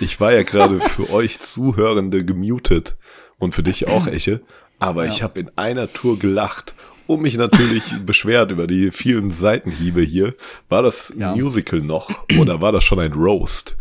Ich 0.00 0.20
war 0.20 0.32
ja 0.32 0.42
gerade 0.42 0.80
für 0.80 1.10
euch 1.10 1.40
Zuhörende 1.40 2.24
gemutet 2.24 2.96
und 3.38 3.54
für 3.54 3.62
dich 3.62 3.88
auch, 3.88 4.06
Eche. 4.06 4.40
Aber 4.78 5.06
ich 5.06 5.22
habe 5.22 5.40
in 5.40 5.50
einer 5.56 5.92
Tour 5.92 6.18
gelacht 6.18 6.74
und 7.06 7.22
mich 7.22 7.36
natürlich 7.36 7.82
beschwert 8.04 8.50
über 8.52 8.66
die 8.66 8.90
vielen 8.90 9.30
Seitenhiebe 9.30 10.02
hier. 10.02 10.34
War 10.68 10.82
das 10.82 11.12
Ja. 11.16 11.32
ein 11.32 11.40
Musical 11.40 11.80
noch 11.80 12.10
oder 12.38 12.60
war 12.60 12.70
das 12.70 12.84
schon 12.84 13.00
ein 13.00 13.12
Roast? 13.14 13.76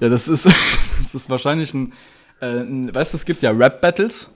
Ja, 0.00 0.08
das 0.08 0.28
ist, 0.28 0.44
das 1.02 1.14
ist 1.14 1.30
wahrscheinlich 1.30 1.72
ein, 1.72 1.92
äh, 2.40 2.46
ein 2.46 2.92
weißt 2.94 3.12
du, 3.14 3.16
es 3.16 3.24
gibt 3.24 3.42
ja 3.42 3.52
Rap-Battles 3.52 4.33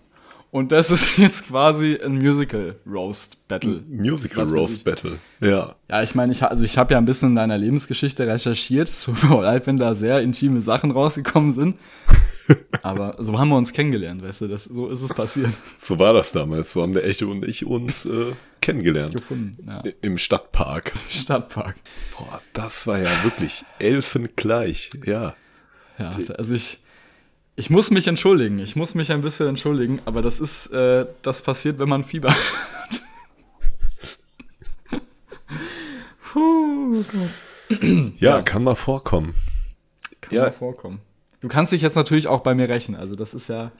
Und 0.51 0.73
das 0.73 0.91
ist 0.91 1.19
jetzt 1.19 1.49
quasi 1.49 1.99
ein 2.03 2.17
Musical 2.19 2.77
Roast 2.87 3.37
Battle. 3.49 3.83
Musical 3.89 4.45
Roast. 4.47 4.85
Battle. 4.85 5.19
Ja. 5.41 5.75
Ja, 5.91 6.03
ich 6.03 6.15
meine, 6.15 6.33
ich, 6.33 6.43
also 6.43 6.65
ich 6.65 6.79
habe 6.79 6.95
ja 6.95 6.99
ein 6.99 7.05
bisschen 7.05 7.31
in 7.31 7.37
deiner 7.37 7.59
Lebensgeschichte 7.59 8.27
recherchiert. 8.27 8.91
Mir 9.23 9.43
leid, 9.43 9.67
wenn 9.67 9.77
da 9.77 9.95
sehr 9.95 10.21
intime 10.21 10.61
Sachen 10.61 10.91
rausgekommen 10.91 11.53
sind. 11.53 11.77
Aber 12.83 13.17
so 13.19 13.39
haben 13.39 13.51
wir 13.51 13.57
uns 13.57 13.75
kennengelernt, 13.75 14.23
weißt 14.23 14.43
du, 14.43 14.49
das, 14.49 14.65
so 14.65 14.89
ist 14.89 15.03
es 15.03 15.13
passiert. 15.13 15.53
So 15.77 15.99
war 15.99 16.15
das 16.15 16.33
damals. 16.33 16.73
So 16.73 16.81
haben 16.81 16.95
der 16.95 17.05
Echte 17.05 17.27
und 17.27 17.45
ich 17.45 17.67
uns 17.67 18.07
äh, 18.07 18.33
kennengelernt. 18.63 19.15
Gefunden, 19.15 19.67
ja. 19.67 19.83
Im 20.01 20.17
Stadtpark. 20.17 20.93
Stadtpark. 21.11 21.77
Boah, 22.17 22.41
das 22.55 22.87
war 22.87 22.99
ja 22.99 23.11
wirklich 23.23 23.65
elfengleich. 23.79 24.89
Ja. 25.05 25.35
Ja, 25.99 26.11
also 26.39 26.55
ich, 26.55 26.79
ich 27.59 27.71
muss 27.71 27.91
mich 27.91 28.07
entschuldigen. 28.07 28.59
Ich 28.61 28.77
muss 28.77 28.95
mich 28.95 29.11
ein 29.11 29.21
bisschen 29.21 29.49
entschuldigen, 29.49 29.99
aber 30.05 30.23
das 30.23 30.39
ist, 30.41 30.69
äh, 30.69 31.07
das 31.23 31.43
passiert, 31.43 31.79
wenn 31.81 31.89
man 31.89 32.05
Fieber 32.05 32.31
hat. 32.31 33.03
Puh, 36.33 37.03
Gott. 37.05 37.81
Ja, 38.19 38.37
Ja. 38.37 38.43
kann 38.43 38.63
mal 38.65 38.75
vorkommen. 38.75 39.35
Kann 40.21 40.35
Ja. 40.35 40.43
mal 40.45 40.53
vorkommen. 40.53 41.01
Du 41.41 41.49
kannst 41.49 41.73
dich 41.73 41.83
jetzt 41.83 41.97
natürlich 41.97 42.27
auch 42.27 42.41
bei 42.43 42.55
mir 42.55 42.69
rächen. 42.69 42.95
Also 42.97 43.15
das 43.15 43.35
ist 43.35 43.49
ja, 43.49 43.71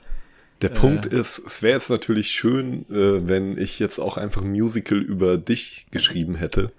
Der 0.61 0.69
Punkt 0.69 1.05
ist, 1.05 1.39
es 1.39 1.61
wäre 1.63 1.73
jetzt 1.73 1.89
natürlich 1.89 2.31
schön, 2.31 2.85
äh, 2.89 3.25
wenn 3.27 3.57
ich 3.57 3.79
jetzt 3.79 3.97
auch 3.99 4.17
einfach 4.17 4.41
ein 4.41 4.51
Musical 4.51 4.97
über 4.97 5.37
dich 5.37 5.87
geschrieben 5.91 6.35
hätte. 6.35 6.71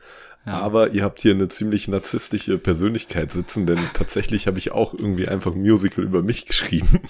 Aber 0.55 0.91
ihr 0.91 1.05
habt 1.05 1.21
hier 1.21 1.33
eine 1.33 1.49
ziemlich 1.49 1.89
narzisstische 1.89 2.59
Persönlichkeit 2.59 3.31
sitzen, 3.31 3.67
denn 3.67 3.79
tatsächlich 3.95 4.47
habe 4.47 4.59
ich 4.59 4.73
auch 4.73 4.95
irgendwie 4.95 5.29
einfach 5.29 5.55
ein 5.55 5.61
Musical 5.61 6.05
über 6.05 6.23
mich 6.23 6.47
geschrieben. 6.47 7.01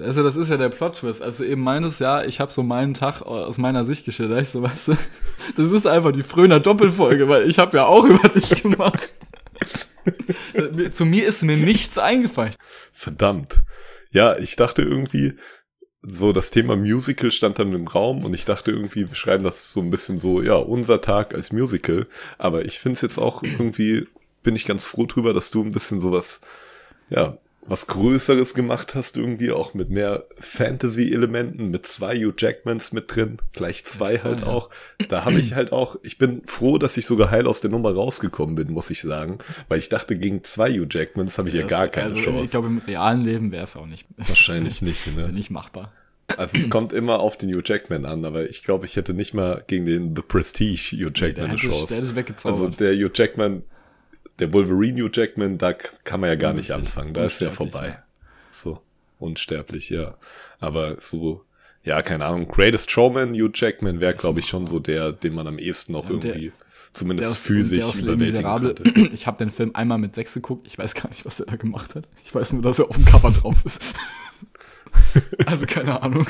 also 0.00 0.22
das 0.22 0.36
ist 0.36 0.50
ja 0.50 0.56
der 0.56 0.68
Plot-Twist. 0.68 1.22
Also 1.22 1.44
eben 1.44 1.62
meines, 1.62 1.98
ja, 1.98 2.22
ich 2.22 2.40
habe 2.40 2.52
so 2.52 2.62
meinen 2.62 2.94
Tag 2.94 3.22
aus 3.22 3.58
meiner 3.58 3.84
Sicht 3.84 4.04
geschildert. 4.04 4.38
So, 4.48 4.62
weißt 4.62 4.88
du, 4.88 4.96
das 5.56 5.72
ist 5.72 5.86
einfach 5.86 6.12
die 6.12 6.22
Fröner 6.22 6.60
Doppelfolge, 6.60 7.28
weil 7.28 7.50
ich 7.50 7.58
habe 7.58 7.76
ja 7.76 7.86
auch 7.86 8.04
über 8.04 8.28
dich 8.28 8.62
gemacht. 8.62 9.12
Zu 10.90 11.04
mir 11.04 11.26
ist 11.26 11.42
mir 11.42 11.56
nichts 11.56 11.98
eingefallen. 11.98 12.54
Verdammt. 12.92 13.62
Ja, 14.10 14.36
ich 14.38 14.56
dachte 14.56 14.82
irgendwie, 14.82 15.34
so 16.10 16.32
das 16.32 16.50
Thema 16.50 16.76
Musical 16.76 17.30
stand 17.30 17.58
dann 17.58 17.72
im 17.72 17.86
Raum 17.86 18.24
und 18.24 18.34
ich 18.34 18.44
dachte 18.44 18.70
irgendwie, 18.70 19.08
wir 19.08 19.14
schreiben 19.14 19.44
das 19.44 19.72
so 19.72 19.80
ein 19.80 19.90
bisschen 19.90 20.18
so, 20.18 20.42
ja, 20.42 20.56
unser 20.56 21.00
Tag 21.00 21.34
als 21.34 21.52
Musical. 21.52 22.06
Aber 22.38 22.64
ich 22.64 22.78
finde 22.78 22.94
es 22.94 23.02
jetzt 23.02 23.18
auch 23.18 23.42
irgendwie, 23.42 24.06
bin 24.42 24.56
ich 24.56 24.64
ganz 24.64 24.84
froh 24.84 25.06
drüber, 25.06 25.32
dass 25.32 25.50
du 25.50 25.62
ein 25.62 25.72
bisschen 25.72 26.00
sowas, 26.00 26.40
ja, 27.10 27.38
was 27.68 27.86
Größeres 27.86 28.54
gemacht 28.54 28.94
hast, 28.94 29.16
irgendwie 29.16 29.52
auch 29.52 29.74
mit 29.74 29.90
mehr 29.90 30.24
Fantasy-Elementen, 30.38 31.70
mit 31.70 31.86
zwei 31.86 32.16
Hugh 32.16 32.32
Jackmans 32.36 32.92
mit 32.92 33.14
drin, 33.14 33.38
gleich 33.52 33.84
zwei 33.84 34.16
zwei, 34.16 34.28
halt 34.28 34.40
ja. 34.40 34.46
auch. 34.46 34.70
Da 35.08 35.24
habe 35.24 35.38
ich 35.38 35.54
halt 35.54 35.72
auch, 35.72 35.96
ich 36.02 36.18
bin 36.18 36.42
froh, 36.46 36.78
dass 36.78 36.96
ich 36.96 37.04
sogar 37.04 37.30
heil 37.30 37.46
aus 37.46 37.60
der 37.60 37.70
Nummer 37.70 37.94
rausgekommen 37.94 38.54
bin, 38.54 38.72
muss 38.72 38.90
ich 38.90 39.02
sagen, 39.02 39.38
weil 39.68 39.78
ich 39.78 39.88
dachte, 39.88 40.16
gegen 40.16 40.44
zwei 40.44 40.70
Hugh 40.70 40.86
Jackmans 40.88 41.36
habe 41.36 41.48
ich 41.48 41.54
ja 41.54 41.66
gar 41.66 41.88
keine 41.88 42.12
also, 42.12 42.22
Chance. 42.22 42.44
Ich 42.44 42.50
glaube, 42.50 42.68
im 42.68 42.78
realen 42.78 43.22
Leben 43.22 43.52
wäre 43.52 43.64
es 43.64 43.76
auch 43.76 43.86
nicht, 43.86 44.06
Wahrscheinlich 44.16 44.80
nicht, 44.80 45.06
ne? 45.14 45.30
nicht 45.30 45.50
machbar. 45.50 45.92
Also 46.36 46.56
es 46.56 46.68
kommt 46.70 46.92
immer 46.92 47.20
auf 47.20 47.36
den 47.38 47.50
Hugh 47.50 47.62
Jackman 47.64 48.04
an, 48.04 48.24
aber 48.24 48.48
ich 48.48 48.62
glaube, 48.62 48.84
ich 48.86 48.96
hätte 48.96 49.14
nicht 49.14 49.34
mal 49.34 49.64
gegen 49.66 49.86
den 49.86 50.14
The 50.14 50.22
Prestige 50.22 50.96
Hugh 50.96 51.10
Jackman 51.14 51.34
der 51.34 51.44
eine 51.46 51.56
Chance. 51.56 51.86
der 51.94 52.04
hätte 52.04 52.16
weggezaubert. 52.16 52.60
also 52.60 52.68
der 52.68 52.94
Hugh 52.94 53.10
Jackman, 53.14 53.62
der 54.38 54.52
Wolverine 54.52 55.02
Hugh 55.02 55.10
Jackman, 55.12 55.58
da 55.58 55.72
kann 55.72 56.20
man 56.20 56.28
ja 56.30 56.36
gar 56.36 56.52
nicht 56.52 56.70
Unsterblich. 56.70 56.88
anfangen. 56.88 57.14
Da 57.14 57.24
ist 57.24 57.40
der 57.40 57.48
Unsterblich, 57.48 57.72
vorbei. 57.72 57.88
ja. 57.88 58.02
So, 58.50 58.80
unsterblich, 59.18 59.90
ja. 59.90 60.16
Aber 60.60 61.00
so, 61.00 61.44
ja, 61.82 62.02
keine 62.02 62.26
Ahnung, 62.26 62.46
Greatest 62.46 62.90
Showman 62.90 63.34
Hugh 63.34 63.50
Jackman 63.54 64.00
wäre, 64.00 64.14
glaube 64.14 64.40
ich, 64.40 64.46
schon 64.46 64.66
so 64.66 64.78
der, 64.78 65.12
den 65.12 65.34
man 65.34 65.46
am 65.46 65.58
ehesten 65.58 65.92
noch 65.92 66.08
Ja, 66.10 66.16
der- 66.16 66.30
irgendwie 66.36 66.46
Der 66.48 66.52
zumindest 66.92 67.30
aus- 67.32 67.38
physisch 67.38 67.84
der 67.92 68.02
überwältigen 68.02 68.56
könnte. 68.56 69.10
Ich 69.14 69.26
habe 69.26 69.38
den 69.38 69.50
Film 69.50 69.70
einmal 69.74 69.98
mit 69.98 70.14
sechs 70.14 70.34
geguckt. 70.34 70.66
Ich 70.66 70.78
weiß 70.78 70.94
gar 70.94 71.08
nicht, 71.08 71.24
was 71.24 71.36
der 71.38 71.46
da 71.46 71.56
gemacht 71.56 71.94
hat. 71.94 72.06
Ich 72.24 72.34
weiß 72.34 72.52
nur, 72.52 72.62
dass 72.62 72.78
er 72.78 72.88
auf 72.88 72.96
dem 72.96 73.04
Cover 73.06 73.30
drauf 73.30 73.56
ist. 73.64 73.82
also 75.46 75.66
keine 75.66 76.02
Ahnung. 76.02 76.26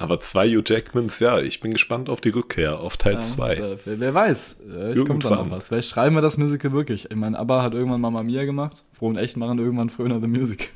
Aber 0.00 0.20
zwei 0.20 0.48
Hugh 0.48 0.62
Jackmans, 0.64 1.18
ja, 1.20 1.40
ich 1.40 1.60
bin 1.60 1.72
gespannt 1.72 2.08
auf 2.08 2.20
die 2.20 2.28
Rückkehr, 2.28 2.78
auf 2.78 2.96
Teil 2.96 3.14
Ja, 3.14 3.20
zwei. 3.20 3.54
äh, 3.56 3.78
wer, 3.84 4.00
wer 4.00 4.14
weiß. 4.14 4.56
Äh, 4.72 4.92
Ich 4.98 5.04
kommt 5.04 5.24
da 5.24 5.30
noch 5.30 5.50
was. 5.50 5.68
Vielleicht 5.68 5.90
schreiben 5.90 6.14
wir 6.14 6.22
das 6.22 6.36
Musical 6.36 6.72
wirklich. 6.72 7.10
Ich 7.10 7.16
meine, 7.16 7.38
ABBA 7.38 7.62
hat 7.62 7.74
irgendwann 7.74 8.00
Mamma 8.00 8.22
Mia 8.22 8.44
gemacht. 8.44 8.84
Froh 8.92 9.08
und 9.08 9.16
echt 9.16 9.36
machen 9.36 9.58
irgendwann 9.58 9.90
Fröner 9.90 10.20
the 10.20 10.28
Musical. 10.28 10.68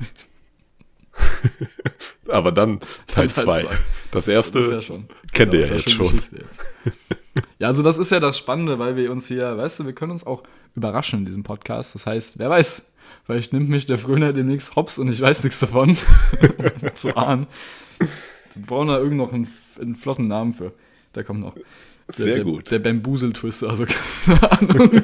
Aber 2.27 2.51
dann 2.51 2.79
Teil 3.07 3.27
Teil 3.27 3.29
zwei. 3.29 3.61
zwei. 3.61 3.77
Das 4.11 4.27
erste 4.27 4.59
Das 4.59 4.67
ist 4.67 4.73
ja 4.73 4.81
schon. 4.81 5.05
kennt 5.31 5.53
ihr 5.53 5.61
das 5.61 5.69
ja 5.69 5.75
jetzt 5.77 5.91
schon. 5.91 6.13
Jetzt. 6.13 6.61
Ja, 7.59 7.67
also 7.67 7.81
das 7.81 7.97
ist 7.97 8.11
ja 8.11 8.19
das 8.19 8.37
Spannende, 8.37 8.77
weil 8.79 8.95
wir 8.97 9.11
uns 9.11 9.27
hier, 9.27 9.57
weißt 9.57 9.79
du, 9.79 9.85
wir 9.85 9.93
können 9.93 10.11
uns 10.11 10.25
auch 10.25 10.43
überraschen 10.75 11.19
in 11.19 11.25
diesem 11.25 11.43
Podcast. 11.43 11.95
Das 11.95 12.05
heißt, 12.05 12.39
wer 12.39 12.49
weiß, 12.49 12.91
vielleicht 13.25 13.53
nimmt 13.53 13.69
mich 13.69 13.85
der 13.85 13.97
Fröner 13.97 14.33
demnächst 14.33 14.75
hops 14.75 14.97
und 14.97 15.09
ich 15.09 15.21
weiß 15.21 15.43
nichts 15.43 15.59
davon. 15.59 15.97
um 16.81 16.95
zu 16.95 17.15
ahnen. 17.15 17.47
Wir 17.99 18.65
brauchen 18.65 18.87
da 18.87 18.97
irgend 18.97 19.17
noch 19.17 19.33
einen, 19.33 19.47
einen 19.81 19.95
flotten 19.95 20.27
Namen 20.27 20.53
für. 20.53 20.73
Der 21.15 21.23
kommt 21.23 21.41
noch. 21.41 21.55
Der, 22.17 22.25
Sehr 22.25 22.35
der, 22.35 22.43
gut. 22.43 22.69
Der 22.69 22.79
Bambusel-Twister, 22.79 23.69
also 23.69 23.85
keine 24.25 24.51
Ahnung. 24.51 25.01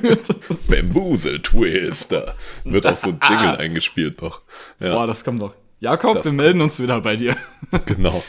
Bamboozle 0.68 1.42
Twister. 1.42 2.36
Wird 2.66 2.86
auch 2.86 2.96
so 2.96 3.10
ein 3.10 3.20
Jingle 3.28 3.56
eingespielt 3.58 4.22
noch. 4.22 4.42
Ja, 4.80 4.94
Boah, 4.96 5.08
das 5.08 5.24
kommt 5.24 5.40
noch. 5.40 5.54
Jakob, 5.80 6.14
Das 6.16 6.26
wir 6.26 6.34
melden 6.34 6.60
uns 6.62 6.78
wieder 6.80 7.00
bei 7.00 7.16
dir. 7.16 7.38
genau. 7.86 8.22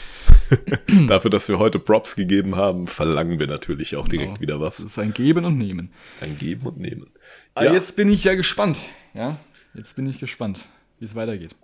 Dafür, 1.07 1.31
dass 1.31 1.47
wir 1.49 1.59
heute 1.59 1.79
Props 1.79 2.15
gegeben 2.15 2.55
haben, 2.55 2.87
verlangen 2.87 3.39
wir 3.39 3.47
natürlich 3.47 3.95
auch 3.95 4.07
direkt 4.07 4.35
Genau. 4.35 4.41
wieder 4.41 4.53
Das 4.59 4.79
was. 4.83 4.91
ist 4.91 4.99
ein 4.99 5.13
Geben 5.13 5.45
und 5.45 5.57
Nehmen. 5.57 5.91
Ein 6.19 6.35
Geben 6.35 6.65
und 6.67 6.77
Nehmen. 6.77 7.07
Aber 7.55 7.65
Ja. 7.67 7.73
jetzt 7.73 7.95
bin 7.95 8.09
ich 8.09 8.23
ja 8.23 8.35
gespannt. 8.35 8.77
Ja, 9.13 9.37
jetzt 9.73 9.95
bin 9.95 10.07
ich 10.09 10.19
gespannt, 10.19 10.67
wie 10.99 11.05
es 11.05 11.15
weitergeht. 11.15 11.55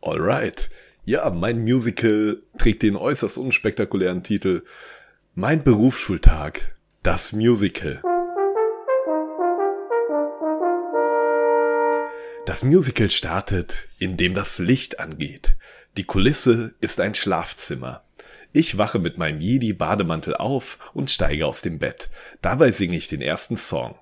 Alright. 0.00 0.70
Ja, 1.04 1.28
mein 1.30 1.62
Musical 1.62 2.42
trägt 2.58 2.82
den 2.82 2.96
äußerst 2.96 3.36
unspektakulären 3.38 4.22
Titel 4.22 4.62
Mein 5.34 5.62
Berufsschultag, 5.64 6.76
das 7.02 7.32
Musical. 7.32 8.02
Das 12.46 12.64
Musical 12.64 13.10
startet, 13.10 13.88
indem 13.98 14.34
das 14.34 14.58
Licht 14.58 14.98
angeht. 15.00 15.56
Die 15.96 16.04
Kulisse 16.04 16.74
ist 16.80 17.00
ein 17.00 17.14
Schlafzimmer. 17.14 18.02
Ich 18.52 18.76
wache 18.76 18.98
mit 18.98 19.16
meinem 19.16 19.40
Jedi-Bademantel 19.40 20.34
auf 20.34 20.78
und 20.92 21.10
steige 21.10 21.46
aus 21.46 21.62
dem 21.62 21.78
Bett. 21.78 22.10
Dabei 22.42 22.70
singe 22.70 22.96
ich 22.96 23.08
den 23.08 23.22
ersten 23.22 23.56
Song. 23.56 23.94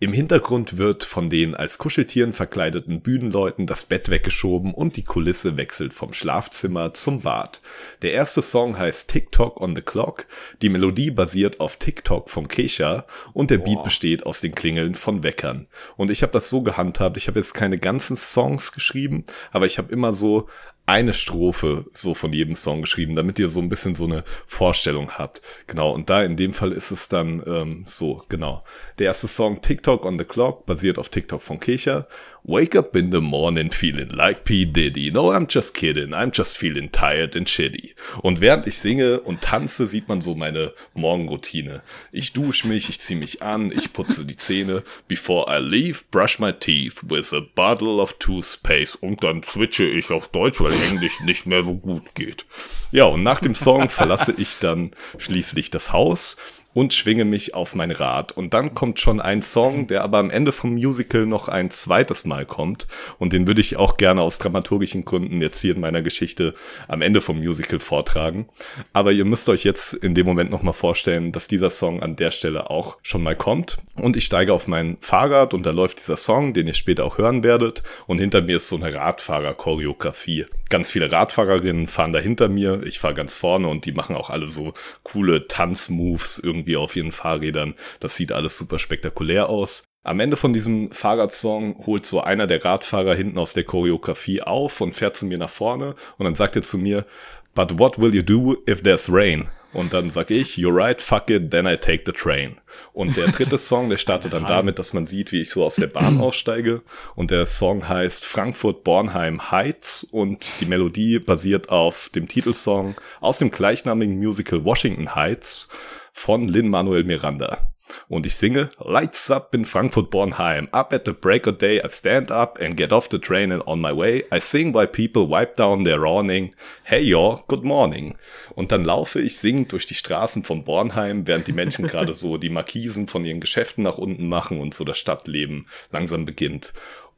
Im 0.00 0.12
Hintergrund 0.12 0.76
wird 0.76 1.04
von 1.04 1.30
den 1.30 1.54
als 1.54 1.78
Kuscheltieren 1.78 2.34
verkleideten 2.34 3.00
Bühnenleuten 3.00 3.66
das 3.66 3.84
Bett 3.84 4.10
weggeschoben 4.10 4.74
und 4.74 4.96
die 4.96 5.04
Kulisse 5.04 5.56
wechselt 5.56 5.94
vom 5.94 6.12
Schlafzimmer 6.12 6.92
zum 6.92 7.22
Bad. 7.22 7.62
Der 8.02 8.12
erste 8.12 8.42
Song 8.42 8.76
heißt 8.76 9.08
TikTok 9.08 9.60
on 9.60 9.74
the 9.74 9.80
Clock. 9.80 10.26
Die 10.60 10.68
Melodie 10.68 11.10
basiert 11.10 11.60
auf 11.60 11.76
TikTok 11.78 12.28
von 12.28 12.48
Kesha 12.48 13.06
und 13.32 13.50
der 13.50 13.58
Beat 13.58 13.84
besteht 13.84 14.26
aus 14.26 14.42
den 14.42 14.54
Klingeln 14.54 14.94
von 14.94 15.22
Weckern. 15.22 15.68
Und 15.96 16.10
ich 16.10 16.22
habe 16.22 16.32
das 16.32 16.50
so 16.50 16.60
gehandhabt, 16.62 17.16
ich 17.16 17.28
habe 17.28 17.38
jetzt 17.38 17.54
keine 17.54 17.78
ganzen 17.78 18.16
Songs 18.16 18.72
geschrieben, 18.72 19.24
aber 19.52 19.64
ich 19.64 19.78
habe 19.78 19.92
immer 19.92 20.12
so 20.12 20.48
eine 20.86 21.14
Strophe 21.14 21.86
so 21.92 22.14
von 22.14 22.32
jedem 22.32 22.54
Song 22.54 22.82
geschrieben, 22.82 23.14
damit 23.14 23.38
ihr 23.38 23.48
so 23.48 23.60
ein 23.60 23.68
bisschen 23.68 23.94
so 23.94 24.04
eine 24.04 24.22
Vorstellung 24.46 25.12
habt. 25.12 25.40
Genau, 25.66 25.92
und 25.92 26.10
da 26.10 26.22
in 26.22 26.36
dem 26.36 26.52
Fall 26.52 26.72
ist 26.72 26.90
es 26.90 27.08
dann 27.08 27.42
ähm, 27.46 27.84
so, 27.86 28.22
genau. 28.28 28.62
Der 28.98 29.06
erste 29.06 29.26
Song 29.26 29.62
TikTok 29.62 30.04
on 30.04 30.18
the 30.18 30.24
Clock 30.24 30.66
basiert 30.66 30.98
auf 30.98 31.08
TikTok 31.08 31.40
von 31.40 31.58
Kesha. 31.58 32.06
Wake 32.46 32.76
up 32.76 32.94
in 32.94 33.10
the 33.10 33.22
morning 33.22 33.70
feeling 33.70 34.10
like 34.10 34.44
P. 34.44 34.66
Diddy. 34.66 35.10
No, 35.10 35.32
I'm 35.32 35.46
just 35.46 35.72
kidding. 35.72 36.12
I'm 36.12 36.30
just 36.30 36.58
feeling 36.58 36.90
tired 36.90 37.34
and 37.36 37.46
shitty. 37.46 37.94
Und 38.20 38.42
während 38.42 38.66
ich 38.66 38.76
singe 38.76 39.20
und 39.20 39.40
tanze, 39.40 39.86
sieht 39.86 40.08
man 40.08 40.20
so 40.20 40.34
meine 40.34 40.74
Morgenroutine. 40.92 41.80
Ich 42.12 42.34
dusche 42.34 42.68
mich, 42.68 42.90
ich 42.90 43.00
ziehe 43.00 43.18
mich 43.18 43.40
an, 43.40 43.72
ich 43.72 43.94
putze 43.94 44.26
die 44.26 44.36
Zähne. 44.36 44.82
Before 45.08 45.46
I 45.48 45.58
leave, 45.58 46.04
brush 46.10 46.38
my 46.38 46.52
teeth 46.52 47.00
with 47.08 47.32
a 47.32 47.40
bottle 47.40 47.98
of 47.98 48.12
toothpaste. 48.18 48.98
Und 49.00 49.24
dann 49.24 49.42
switche 49.42 49.86
ich 49.86 50.10
auf 50.10 50.28
Deutsch, 50.28 50.60
weil 50.60 50.74
Englisch 50.90 51.20
nicht 51.20 51.46
mehr 51.46 51.62
so 51.62 51.74
gut 51.74 52.14
geht. 52.14 52.44
Ja, 52.92 53.04
und 53.04 53.22
nach 53.22 53.40
dem 53.40 53.54
Song 53.54 53.88
verlasse 53.88 54.34
ich 54.36 54.58
dann 54.60 54.90
schließlich 55.16 55.70
das 55.70 55.94
Haus 55.94 56.36
und 56.74 56.92
schwinge 56.92 57.24
mich 57.24 57.54
auf 57.54 57.74
mein 57.74 57.90
Rad. 57.90 58.32
Und 58.32 58.52
dann 58.52 58.74
kommt 58.74 59.00
schon 59.00 59.20
ein 59.20 59.40
Song, 59.40 59.86
der 59.86 60.02
aber 60.02 60.18
am 60.18 60.30
Ende 60.30 60.52
vom 60.52 60.74
Musical 60.74 61.24
noch 61.24 61.48
ein 61.48 61.70
zweites 61.70 62.24
Mal 62.24 62.44
kommt. 62.44 62.86
Und 63.18 63.32
den 63.32 63.46
würde 63.46 63.60
ich 63.60 63.76
auch 63.76 63.96
gerne 63.96 64.20
aus 64.20 64.38
dramaturgischen 64.38 65.04
Gründen 65.04 65.40
jetzt 65.40 65.60
hier 65.60 65.74
in 65.74 65.80
meiner 65.80 66.02
Geschichte 66.02 66.54
am 66.88 67.00
Ende 67.00 67.20
vom 67.20 67.38
Musical 67.38 67.78
vortragen. 67.78 68.48
Aber 68.92 69.12
ihr 69.12 69.24
müsst 69.24 69.48
euch 69.48 69.64
jetzt 69.64 69.94
in 69.94 70.14
dem 70.14 70.26
Moment 70.26 70.50
nochmal 70.50 70.74
vorstellen, 70.74 71.32
dass 71.32 71.48
dieser 71.48 71.70
Song 71.70 72.02
an 72.02 72.16
der 72.16 72.32
Stelle 72.32 72.68
auch 72.70 72.98
schon 73.02 73.22
mal 73.22 73.36
kommt. 73.36 73.78
Und 73.94 74.16
ich 74.16 74.24
steige 74.24 74.52
auf 74.52 74.66
mein 74.66 74.96
Fahrrad 75.00 75.54
und 75.54 75.64
da 75.64 75.70
läuft 75.70 76.00
dieser 76.00 76.16
Song, 76.16 76.52
den 76.52 76.66
ihr 76.66 76.74
später 76.74 77.04
auch 77.04 77.18
hören 77.18 77.44
werdet. 77.44 77.82
Und 78.06 78.18
hinter 78.18 78.42
mir 78.42 78.56
ist 78.56 78.68
so 78.68 78.76
eine 78.76 78.92
Radfahrer-Choreografie. 78.92 80.46
Ganz 80.70 80.90
viele 80.90 81.12
Radfahrerinnen 81.12 81.86
fahren 81.86 82.12
da 82.12 82.18
hinter 82.18 82.48
mir. 82.48 82.82
Ich 82.84 82.98
fahre 82.98 83.14
ganz 83.14 83.36
vorne 83.36 83.68
und 83.68 83.84
die 83.84 83.92
machen 83.92 84.16
auch 84.16 84.30
alle 84.30 84.48
so 84.48 84.74
coole 85.04 85.46
Tanzmoves 85.46 86.40
irgendwie 86.42 86.63
auf 86.76 86.96
ihren 86.96 87.12
Fahrrädern. 87.12 87.74
Das 88.00 88.16
sieht 88.16 88.32
alles 88.32 88.58
super 88.58 88.78
spektakulär 88.78 89.48
aus. 89.48 89.84
Am 90.02 90.20
Ende 90.20 90.36
von 90.36 90.52
diesem 90.52 90.90
Fahrradsong 90.92 91.86
holt 91.86 92.04
so 92.04 92.20
einer 92.20 92.46
der 92.46 92.62
Radfahrer 92.62 93.14
hinten 93.14 93.38
aus 93.38 93.54
der 93.54 93.64
Choreografie 93.64 94.42
auf 94.42 94.80
und 94.80 94.94
fährt 94.94 95.16
zu 95.16 95.24
mir 95.24 95.38
nach 95.38 95.50
vorne 95.50 95.94
und 96.18 96.24
dann 96.24 96.34
sagt 96.34 96.56
er 96.56 96.62
zu 96.62 96.76
mir, 96.76 97.06
But 97.54 97.78
what 97.78 97.98
will 97.98 98.14
you 98.14 98.22
do 98.22 98.56
if 98.68 98.82
there's 98.82 99.10
rain? 99.10 99.48
Und 99.74 99.92
dann 99.92 100.08
sag 100.08 100.30
ich, 100.30 100.56
you're 100.56 100.74
right, 100.74 101.00
fuck 101.00 101.30
it, 101.30 101.50
then 101.50 101.66
I 101.66 101.76
take 101.76 102.04
the 102.06 102.12
train. 102.12 102.56
Und 102.92 103.16
der 103.16 103.26
dritte 103.26 103.58
Song, 103.58 103.90
der 103.90 103.96
startet 103.96 104.32
dann 104.32 104.46
damit, 104.46 104.78
dass 104.78 104.92
man 104.92 105.04
sieht, 105.04 105.32
wie 105.32 105.40
ich 105.40 105.50
so 105.50 105.64
aus 105.64 105.76
der 105.76 105.88
Bahn 105.88 106.20
aussteige. 106.20 106.82
Und 107.16 107.32
der 107.32 107.44
Song 107.44 107.88
heißt 107.88 108.24
Frankfurt-Bornheim 108.24 109.50
Heights 109.50 110.04
und 110.04 110.48
die 110.60 110.66
Melodie 110.66 111.18
basiert 111.18 111.70
auf 111.70 112.08
dem 112.14 112.28
Titelsong 112.28 112.94
aus 113.20 113.38
dem 113.38 113.50
gleichnamigen 113.50 114.16
Musical 114.16 114.64
Washington 114.64 115.14
Heights 115.14 115.68
von 116.14 116.44
Lin-Manuel 116.44 117.04
Miranda. 117.04 117.70
Und 118.08 118.24
ich 118.24 118.34
singe 118.36 118.70
Lights 118.78 119.30
up 119.30 119.54
in 119.54 119.64
Frankfurt 119.64 120.10
Bornheim. 120.10 120.68
Up 120.72 120.92
at 120.92 121.04
the 121.04 121.12
break 121.12 121.46
of 121.46 121.58
day 121.58 121.82
I 121.84 121.88
stand 121.88 122.30
up 122.30 122.58
and 122.60 122.76
get 122.76 122.92
off 122.92 123.08
the 123.10 123.18
train 123.18 123.52
and 123.52 123.62
on 123.66 123.80
my 123.80 123.92
way. 123.92 124.24
I 124.32 124.40
sing 124.40 124.74
while 124.74 124.86
people 124.86 125.28
wipe 125.28 125.56
down 125.56 125.84
their 125.84 126.06
awning. 126.06 126.54
Hey 126.84 127.02
y'all, 127.02 127.40
good 127.46 127.62
morning. 127.62 128.16
Und 128.54 128.72
dann 128.72 128.82
laufe 128.82 129.20
ich 129.20 129.36
singend 129.36 129.72
durch 129.72 129.84
die 129.86 129.94
Straßen 129.94 130.44
von 130.44 130.64
Bornheim, 130.64 131.26
während 131.26 131.46
die 131.46 131.52
Menschen 131.52 131.86
gerade 131.86 132.14
so 132.14 132.38
die 132.38 132.50
Markisen 132.50 133.06
von 133.06 133.24
ihren 133.24 133.40
Geschäften 133.40 133.84
nach 133.84 133.98
unten 133.98 134.28
machen 134.28 134.60
und 134.60 134.72
so 134.72 134.84
das 134.84 134.98
Stadtleben 134.98 135.66
langsam 135.90 136.24
beginnt. 136.24 136.72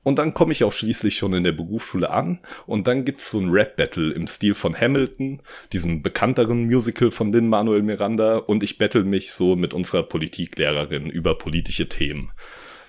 Und 0.07 0.21
dann 0.21 0.35
komme 0.35 0.53
ich 0.53 0.63
auch 0.63 0.73
schließlich 0.73 1.17
schon 1.17 1.33
in 1.33 1.43
der 1.43 1.51
Berufsschule 1.51 2.11
an 2.11 2.39
und 2.69 2.87
dann 2.87 3.05
gibt's 3.05 3.33
so 3.33 3.41
ein 3.41 3.51
Rap-Battle 3.51 4.13
im 4.13 4.29
Stil 4.29 4.55
von 4.55 4.73
Hamilton, 4.73 5.43
diesem 5.73 6.01
bekannteren 6.01 6.67
Musical 6.67 7.11
von 7.11 7.33
Lin 7.33 7.49
Manuel 7.49 7.83
Miranda 7.83 8.37
und 8.37 8.63
ich 8.63 8.79
battle 8.79 9.03
mich 9.03 9.33
so 9.33 9.57
mit 9.57 9.75
unserer 9.75 10.05
Politiklehrerin 10.05 11.11
über 11.11 11.37
politische 11.37 11.89
Themen. 11.89 12.31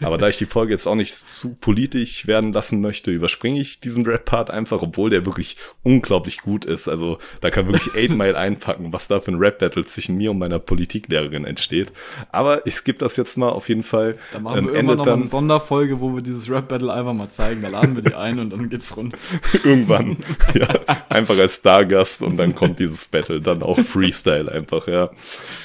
Aber 0.01 0.17
da 0.17 0.27
ich 0.27 0.37
die 0.37 0.45
Folge 0.45 0.73
jetzt 0.73 0.87
auch 0.87 0.95
nicht 0.95 1.13
zu 1.13 1.55
politisch 1.55 2.27
werden 2.27 2.53
lassen 2.53 2.81
möchte, 2.81 3.11
überspringe 3.11 3.59
ich 3.59 3.79
diesen 3.79 4.05
Rap-Part 4.05 4.51
einfach, 4.51 4.81
obwohl 4.81 5.09
der 5.09 5.25
wirklich 5.25 5.57
unglaublich 5.83 6.41
gut 6.41 6.65
ist. 6.65 6.87
Also 6.87 7.17
da 7.41 7.49
kann 7.49 7.67
wirklich 7.67 7.93
8 8.11 8.17
Mile 8.17 8.37
einpacken, 8.37 8.93
was 8.93 9.07
da 9.07 9.19
für 9.19 9.31
ein 9.31 9.39
Rap-Battle 9.39 9.85
zwischen 9.85 10.15
mir 10.15 10.31
und 10.31 10.37
meiner 10.37 10.59
Politiklehrerin 10.59 11.45
entsteht. 11.45 11.91
Aber 12.31 12.65
ich 12.67 12.75
skippe 12.75 12.99
das 12.99 13.17
jetzt 13.17 13.37
mal 13.37 13.49
auf 13.49 13.69
jeden 13.69 13.83
Fall. 13.83 14.17
Da 14.33 14.39
machen 14.39 14.65
wir 14.65 14.69
ähm, 14.69 14.75
irgendwann 14.75 14.97
noch 14.97 15.05
dann, 15.05 15.19
eine 15.21 15.27
Sonderfolge, 15.27 15.99
wo 15.99 16.13
wir 16.13 16.21
dieses 16.21 16.49
Rap-Battle 16.49 16.93
einfach 16.93 17.13
mal 17.13 17.29
zeigen. 17.29 17.61
Da 17.61 17.69
laden 17.69 17.95
wir 17.95 18.03
die 18.03 18.13
ein 18.13 18.39
und 18.39 18.51
dann 18.51 18.69
geht's 18.69 18.95
rund. 18.95 19.15
irgendwann. 19.63 20.17
ja, 20.53 20.67
einfach 21.09 21.37
als 21.37 21.57
Stargast 21.57 22.21
und 22.21 22.37
dann 22.37 22.53
kommt 22.53 22.79
dieses 22.79 23.07
Battle. 23.07 23.41
Dann 23.41 23.63
auch 23.63 23.79
Freestyle 23.79 24.51
einfach, 24.51 24.87
ja. 24.87 25.09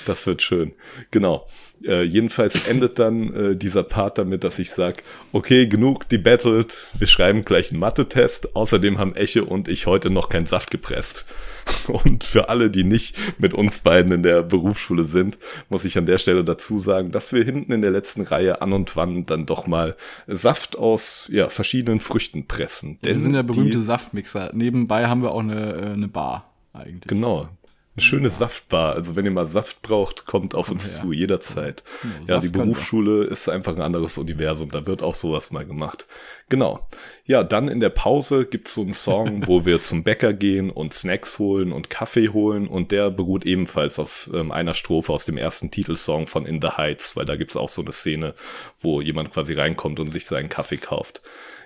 Das 0.06 0.26
wird 0.26 0.42
schön. 0.42 0.72
Genau. 1.10 1.46
Äh, 1.86 2.02
jedenfalls 2.02 2.66
endet 2.66 2.98
dann 2.98 3.34
äh, 3.34 3.56
dieser 3.56 3.82
Part 3.82 4.18
damit, 4.18 4.44
dass 4.44 4.58
ich 4.58 4.70
sage, 4.70 5.02
okay, 5.32 5.66
genug 5.66 6.08
debattelt, 6.08 6.78
wir 6.98 7.06
schreiben 7.06 7.44
gleich 7.44 7.70
einen 7.70 7.80
Mathe-Test. 7.80 8.54
Außerdem 8.56 8.98
haben 8.98 9.14
Eche 9.14 9.44
und 9.44 9.68
ich 9.68 9.86
heute 9.86 10.10
noch 10.10 10.28
keinen 10.28 10.46
Saft 10.46 10.70
gepresst. 10.70 11.24
Und 11.86 12.24
für 12.24 12.48
alle, 12.48 12.70
die 12.70 12.82
nicht 12.82 13.16
mit 13.38 13.54
uns 13.54 13.80
beiden 13.80 14.10
in 14.10 14.24
der 14.24 14.42
Berufsschule 14.42 15.04
sind, 15.04 15.38
muss 15.68 15.84
ich 15.84 15.96
an 15.96 16.06
der 16.06 16.18
Stelle 16.18 16.42
dazu 16.42 16.80
sagen, 16.80 17.12
dass 17.12 17.32
wir 17.32 17.44
hinten 17.44 17.70
in 17.70 17.82
der 17.82 17.92
letzten 17.92 18.22
Reihe 18.22 18.60
an 18.62 18.72
und 18.72 18.96
wann 18.96 19.26
dann 19.26 19.46
doch 19.46 19.68
mal 19.68 19.96
Saft 20.26 20.76
aus 20.76 21.28
ja, 21.30 21.48
verschiedenen 21.48 22.00
Früchten 22.00 22.46
pressen. 22.46 22.98
Denn 23.04 23.14
wir 23.14 23.20
sind 23.20 23.34
ja 23.34 23.42
berühmte 23.42 23.80
Saftmixer. 23.80 24.50
Nebenbei 24.54 25.06
haben 25.06 25.22
wir 25.22 25.30
auch 25.30 25.40
eine, 25.40 25.74
äh, 25.74 25.92
eine 25.92 26.08
Bar 26.08 26.52
eigentlich. 26.72 27.06
Genau. 27.06 27.48
Eine 27.94 28.02
schöne 28.02 28.28
ja. 28.28 28.30
Saftbar. 28.30 28.94
Also 28.94 29.16
wenn 29.16 29.26
ihr 29.26 29.30
mal 29.30 29.46
Saft 29.46 29.82
braucht, 29.82 30.24
kommt 30.24 30.54
auf 30.54 30.70
uns 30.70 30.96
ja. 30.96 31.02
zu, 31.02 31.12
jederzeit. 31.12 31.84
Ja, 32.26 32.36
ja 32.36 32.40
die 32.40 32.48
Berufsschule 32.48 33.24
ist 33.24 33.50
einfach 33.50 33.76
ein 33.76 33.82
anderes 33.82 34.16
Universum. 34.16 34.70
Da 34.70 34.86
wird 34.86 35.02
auch 35.02 35.14
sowas 35.14 35.50
mal 35.50 35.66
gemacht. 35.66 36.06
Genau. 36.48 36.88
Ja, 37.26 37.44
dann 37.44 37.68
in 37.68 37.80
der 37.80 37.90
Pause 37.90 38.46
gibt's 38.46 38.72
so 38.72 38.80
einen 38.80 38.94
Song, 38.94 39.46
wo 39.46 39.66
wir 39.66 39.82
zum 39.82 40.04
Bäcker 40.04 40.32
gehen 40.32 40.70
und 40.70 40.94
Snacks 40.94 41.38
holen 41.38 41.70
und 41.70 41.90
Kaffee 41.90 42.30
holen. 42.30 42.66
Und 42.66 42.92
der 42.92 43.10
beruht 43.10 43.44
ebenfalls 43.44 43.98
auf 43.98 44.30
ähm, 44.32 44.52
einer 44.52 44.72
Strophe 44.72 45.12
aus 45.12 45.26
dem 45.26 45.36
ersten 45.36 45.70
Titelsong 45.70 46.28
von 46.28 46.46
In 46.46 46.62
the 46.62 46.68
Heights, 46.78 47.14
weil 47.14 47.26
da 47.26 47.36
gibt's 47.36 47.58
auch 47.58 47.68
so 47.68 47.82
eine 47.82 47.92
Szene, 47.92 48.34
wo 48.80 49.02
jemand 49.02 49.34
quasi 49.34 49.52
reinkommt 49.52 50.00
und 50.00 50.08
sich 50.08 50.24
seinen 50.24 50.48
Kaffee 50.48 50.78
kauft. 50.78 51.20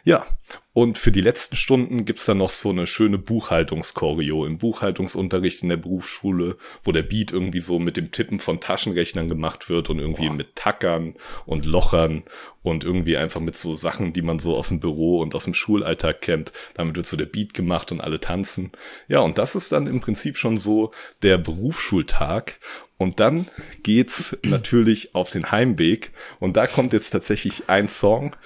Ja, 0.07 0.25
und 0.73 0.99
für 0.99 1.11
die 1.11 1.21
letzten 1.21 1.57
Stunden 1.57 2.05
gibt's 2.05 2.27
dann 2.27 2.38
noch 2.38 2.51
so 2.51 2.71
eine 2.71 2.87
schöne 2.87 3.19
Buchhaltungschoreo 3.19 4.47
im 4.47 4.57
Buchhaltungsunterricht 4.57 5.64
in 5.64 5.69
der 5.69 5.79
Berufsschule, 5.79 6.57
wo 6.85 6.92
der 6.92 7.03
Beat 7.03 7.33
irgendwie 7.33 7.59
so 7.59 7.81
mit 7.81 7.97
dem 7.97 8.12
Tippen 8.12 8.38
von 8.38 8.61
Taschenrechnern 8.61 9.29
gemacht 9.29 9.69
wird 9.69 9.90
und 9.90 9.99
irgendwie 9.99 10.29
Boah. 10.29 10.35
mit 10.35 10.55
Tackern 10.55 11.14
und 11.45 11.66
Lochern 11.66 12.23
und 12.62 12.85
irgendwie 12.85 13.16
einfach 13.16 13.40
mit 13.40 13.57
so 13.57 13.75
Sachen, 13.75 14.12
die 14.12 14.23
man 14.23 14.38
so 14.38 14.57
aus 14.57 14.69
dem 14.69 14.79
Büro 14.79 15.21
und 15.21 15.35
aus 15.35 15.42
dem 15.42 15.55
Schulalltag 15.55 16.21
kennt. 16.21 16.53
Damit 16.75 16.95
wird 16.95 17.09
so 17.09 17.16
der 17.16 17.27
Beat 17.27 17.53
gemacht 17.53 17.90
und 17.90 18.01
alle 18.01 18.21
tanzen. 18.21 18.71
Ja, 19.09 19.19
und 19.23 19.38
das 19.38 19.57
ist 19.57 19.73
dann 19.73 19.88
im 19.88 20.01
Prinzip 20.01 20.37
schon 20.37 20.57
so 20.57 20.92
der 21.23 21.37
Berufsschultag. 21.37 22.61
Und 22.97 23.19
dann 23.19 23.47
geht's 23.83 24.38
natürlich 24.45 25.16
auf 25.16 25.31
den 25.31 25.51
Heimweg. 25.51 26.12
Und 26.38 26.57
da 26.57 26.69
kommt 26.69 26.92
jetzt 26.92 27.11
tatsächlich 27.11 27.64
ein 27.66 27.88
Song, 27.88 28.37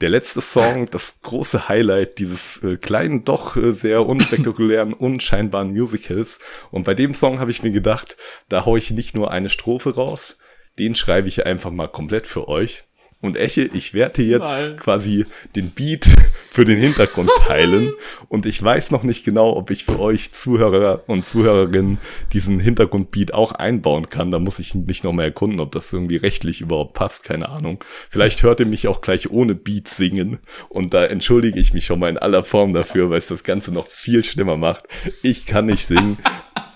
der 0.00 0.10
letzte 0.10 0.40
Song, 0.40 0.86
das 0.90 1.20
große 1.22 1.68
Highlight 1.68 2.18
dieses 2.18 2.62
äh, 2.62 2.76
kleinen, 2.76 3.24
doch 3.24 3.56
äh, 3.56 3.72
sehr 3.72 4.06
unspektakulären, 4.06 4.92
unscheinbaren 4.94 5.72
Musicals. 5.72 6.38
Und 6.70 6.84
bei 6.84 6.94
dem 6.94 7.14
Song 7.14 7.40
habe 7.40 7.50
ich 7.50 7.62
mir 7.62 7.72
gedacht, 7.72 8.16
da 8.48 8.64
hau 8.64 8.76
ich 8.76 8.90
nicht 8.90 9.14
nur 9.14 9.30
eine 9.30 9.48
Strophe 9.48 9.94
raus, 9.94 10.38
den 10.78 10.94
schreibe 10.94 11.28
ich 11.28 11.46
einfach 11.46 11.70
mal 11.70 11.88
komplett 11.88 12.26
für 12.26 12.48
euch. 12.48 12.85
Und 13.22 13.36
Eche, 13.36 13.62
ich 13.72 13.94
werde 13.94 14.22
jetzt 14.22 14.68
Nein. 14.68 14.76
quasi 14.76 15.24
den 15.56 15.70
Beat 15.70 16.06
für 16.50 16.64
den 16.64 16.78
Hintergrund 16.78 17.30
teilen. 17.38 17.92
und 18.28 18.46
ich 18.46 18.62
weiß 18.62 18.90
noch 18.90 19.02
nicht 19.02 19.24
genau, 19.24 19.56
ob 19.56 19.70
ich 19.70 19.84
für 19.84 19.98
euch 19.98 20.32
Zuhörer 20.32 21.02
und 21.06 21.24
Zuhörerinnen 21.24 21.98
diesen 22.32 22.60
Hintergrundbeat 22.60 23.32
auch 23.32 23.52
einbauen 23.52 24.10
kann. 24.10 24.30
Da 24.30 24.38
muss 24.38 24.58
ich 24.58 24.74
mich 24.74 25.02
noch 25.02 25.12
mal 25.12 25.24
erkunden, 25.24 25.60
ob 25.60 25.72
das 25.72 25.92
irgendwie 25.92 26.16
rechtlich 26.16 26.60
überhaupt 26.60 26.94
passt. 26.94 27.24
Keine 27.24 27.48
Ahnung. 27.48 27.82
Vielleicht 28.10 28.42
hört 28.42 28.60
ihr 28.60 28.66
mich 28.66 28.86
auch 28.86 29.00
gleich 29.00 29.30
ohne 29.30 29.54
Beat 29.54 29.88
singen. 29.88 30.38
Und 30.68 30.92
da 30.92 31.04
entschuldige 31.04 31.58
ich 31.58 31.72
mich 31.72 31.86
schon 31.86 31.98
mal 31.98 32.10
in 32.10 32.18
aller 32.18 32.44
Form 32.44 32.74
dafür, 32.74 33.10
weil 33.10 33.18
es 33.18 33.28
das 33.28 33.44
Ganze 33.44 33.72
noch 33.72 33.86
viel 33.86 34.22
schlimmer 34.24 34.56
macht. 34.56 34.84
Ich 35.22 35.46
kann 35.46 35.66
nicht 35.66 35.86
singen 35.86 36.18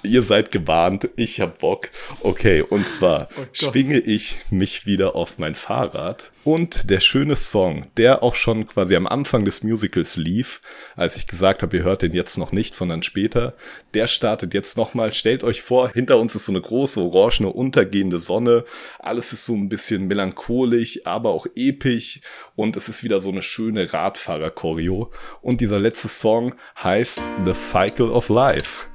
ihr 0.02 0.22
seid 0.22 0.52
gewarnt, 0.52 1.08
ich 1.16 1.40
hab 1.40 1.58
Bock. 1.58 1.90
Okay, 2.20 2.62
und 2.62 2.90
zwar 2.90 3.28
oh 3.36 3.44
schwinge 3.52 3.98
ich 3.98 4.36
mich 4.50 4.86
wieder 4.86 5.16
auf 5.16 5.38
mein 5.38 5.54
Fahrrad 5.54 6.30
und 6.42 6.88
der 6.90 7.00
schöne 7.00 7.36
Song, 7.36 7.86
der 7.96 8.22
auch 8.22 8.34
schon 8.34 8.66
quasi 8.66 8.96
am 8.96 9.06
Anfang 9.06 9.44
des 9.44 9.62
Musicals 9.62 10.16
lief, 10.16 10.60
als 10.96 11.16
ich 11.16 11.26
gesagt 11.26 11.62
habe, 11.62 11.76
ihr 11.76 11.82
hört 11.82 12.02
den 12.02 12.14
jetzt 12.14 12.38
noch 12.38 12.52
nicht, 12.52 12.74
sondern 12.74 13.02
später, 13.02 13.54
der 13.92 14.06
startet 14.06 14.54
jetzt 14.54 14.76
nochmal. 14.76 15.12
Stellt 15.12 15.44
euch 15.44 15.60
vor, 15.60 15.90
hinter 15.90 16.18
uns 16.18 16.34
ist 16.34 16.46
so 16.46 16.52
eine 16.52 16.60
große 16.60 17.00
orangene 17.00 17.50
untergehende 17.52 18.18
Sonne. 18.18 18.64
Alles 18.98 19.32
ist 19.32 19.44
so 19.44 19.54
ein 19.54 19.68
bisschen 19.68 20.06
melancholisch, 20.08 21.00
aber 21.04 21.30
auch 21.30 21.46
episch 21.54 22.20
und 22.56 22.76
es 22.76 22.88
ist 22.88 23.04
wieder 23.04 23.20
so 23.20 23.28
eine 23.28 23.42
schöne 23.42 23.92
Radfahrer-Choreo. 23.92 25.10
Und 25.42 25.60
dieser 25.60 25.78
letzte 25.78 26.08
Song 26.08 26.54
heißt 26.82 27.20
The 27.44 27.52
Cycle 27.52 28.10
of 28.10 28.28
Life. 28.30 28.89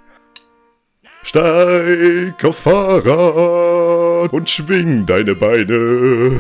Steig 1.28 2.46
aufs 2.46 2.60
Fahrrad 2.60 4.32
und 4.32 4.48
schwing 4.48 5.08
deine 5.08 5.34
Beine. 5.34 6.40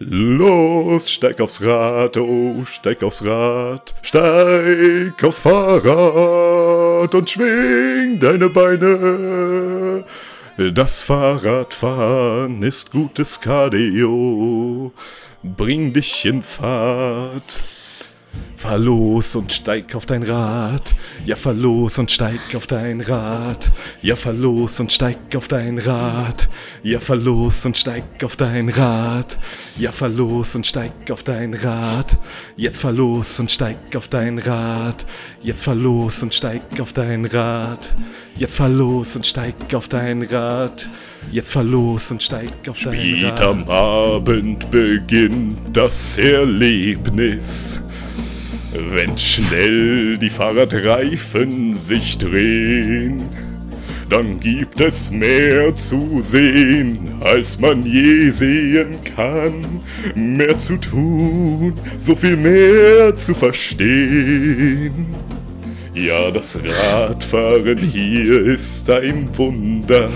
Los, 0.00 1.08
steig 1.08 1.40
aufs 1.40 1.62
Rad, 1.62 2.16
oh, 2.16 2.64
steig 2.64 3.04
aufs 3.04 3.24
Rad, 3.24 3.94
steig 4.02 5.22
aufs 5.22 5.38
Fahrrad 5.38 7.14
und 7.14 7.30
schwing 7.30 8.18
deine 8.18 8.48
Beine. 8.48 10.04
Das 10.74 11.04
Fahrradfahren 11.04 12.64
ist 12.64 12.90
gutes 12.90 13.40
Cardio, 13.40 14.92
bring 15.44 15.92
dich 15.92 16.24
in 16.24 16.42
Fahrt. 16.42 17.62
Fahr 18.62 18.78
los 18.78 19.34
und 19.34 19.52
steig 19.52 19.92
auf 19.96 20.06
dein 20.06 20.22
Rad. 20.22 20.94
Ja, 21.26 21.34
fahr 21.34 21.52
los 21.52 21.98
und 21.98 22.12
steig 22.12 22.38
auf 22.54 22.68
dein 22.68 23.00
Rad. 23.00 23.72
Ja, 24.02 24.14
fahr 24.14 24.32
los 24.32 24.78
und 24.78 24.92
steig 24.92 25.18
auf 25.34 25.48
dein 25.48 25.78
Rad. 25.78 26.48
Ja, 26.84 27.00
fahr 27.00 27.16
los 27.16 27.66
und 27.66 27.76
steig 27.76 28.22
auf 28.22 28.36
dein 28.36 28.68
Rad. 28.68 29.36
Ja, 29.76 29.90
fahr 29.90 30.10
los 30.10 30.54
und 30.54 30.64
steig 30.64 31.10
auf 31.10 31.24
dein 31.24 31.54
Rad. 31.54 32.16
Jetzt 32.56 32.82
fahr 32.82 32.92
los 32.92 33.40
und 33.40 33.50
steig 33.50 33.96
auf 33.96 34.06
dein 34.06 34.38
Rad. 34.38 35.06
Jetzt 35.42 35.64
fahr 35.64 35.74
los 35.74 36.22
und 36.22 36.32
steig 36.32 36.80
auf 36.80 36.92
dein 36.92 37.24
Rad. 37.24 37.92
Jetzt 38.36 38.56
fahr 38.56 38.68
los 38.68 39.16
und 39.16 39.26
steig 39.26 39.74
auf 39.74 39.88
dein 39.88 40.22
Rad. 40.22 40.88
Jetzt 41.32 41.52
fahr 41.52 41.64
los 41.64 42.12
und 42.12 42.22
steig 42.22 42.52
auf 42.68 42.78
dein 42.78 42.94
Rad. 42.94 43.38
Spät 43.38 43.40
am 43.40 43.68
Abend 43.68 44.70
beginnt 44.70 45.58
das 45.72 46.16
Erlebnis. 46.16 47.80
Wenn 48.74 49.18
schnell 49.18 50.16
die 50.16 50.30
Fahrradreifen 50.30 51.74
sich 51.74 52.16
drehen, 52.16 53.28
dann 54.08 54.40
gibt 54.40 54.80
es 54.80 55.10
mehr 55.10 55.74
zu 55.74 56.20
sehen, 56.22 57.16
als 57.20 57.58
man 57.58 57.84
je 57.84 58.30
sehen 58.30 58.98
kann. 59.14 59.80
Mehr 60.14 60.56
zu 60.56 60.76
tun, 60.78 61.74
so 61.98 62.14
viel 62.14 62.36
mehr 62.36 63.14
zu 63.16 63.34
verstehen. 63.34 65.06
Ja, 65.94 66.30
das 66.30 66.58
Radfahren 66.64 67.76
hier 67.76 68.46
ist 68.46 68.88
ein 68.88 69.28
Wunder. 69.36 70.08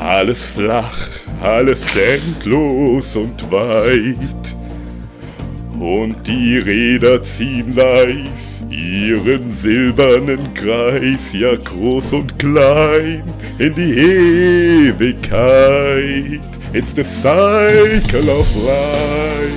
Alles 0.00 0.44
flach, 0.44 1.08
alles 1.40 1.96
endlos 1.96 3.16
und 3.16 3.50
weit. 3.50 4.53
Und 5.80 6.26
die 6.26 6.58
Räder 6.58 7.22
ziehen 7.22 7.74
leis 7.74 8.62
ihren 8.70 9.50
silbernen 9.50 10.54
Kreis, 10.54 11.32
ja 11.32 11.56
groß 11.56 12.12
und 12.12 12.38
klein, 12.38 13.24
in 13.58 13.74
die 13.74 13.92
Ewigkeit. 14.88 16.40
It's 16.72 16.94
the 16.94 17.04
cycle 17.04 18.30
of 18.30 18.46
life, 18.64 19.52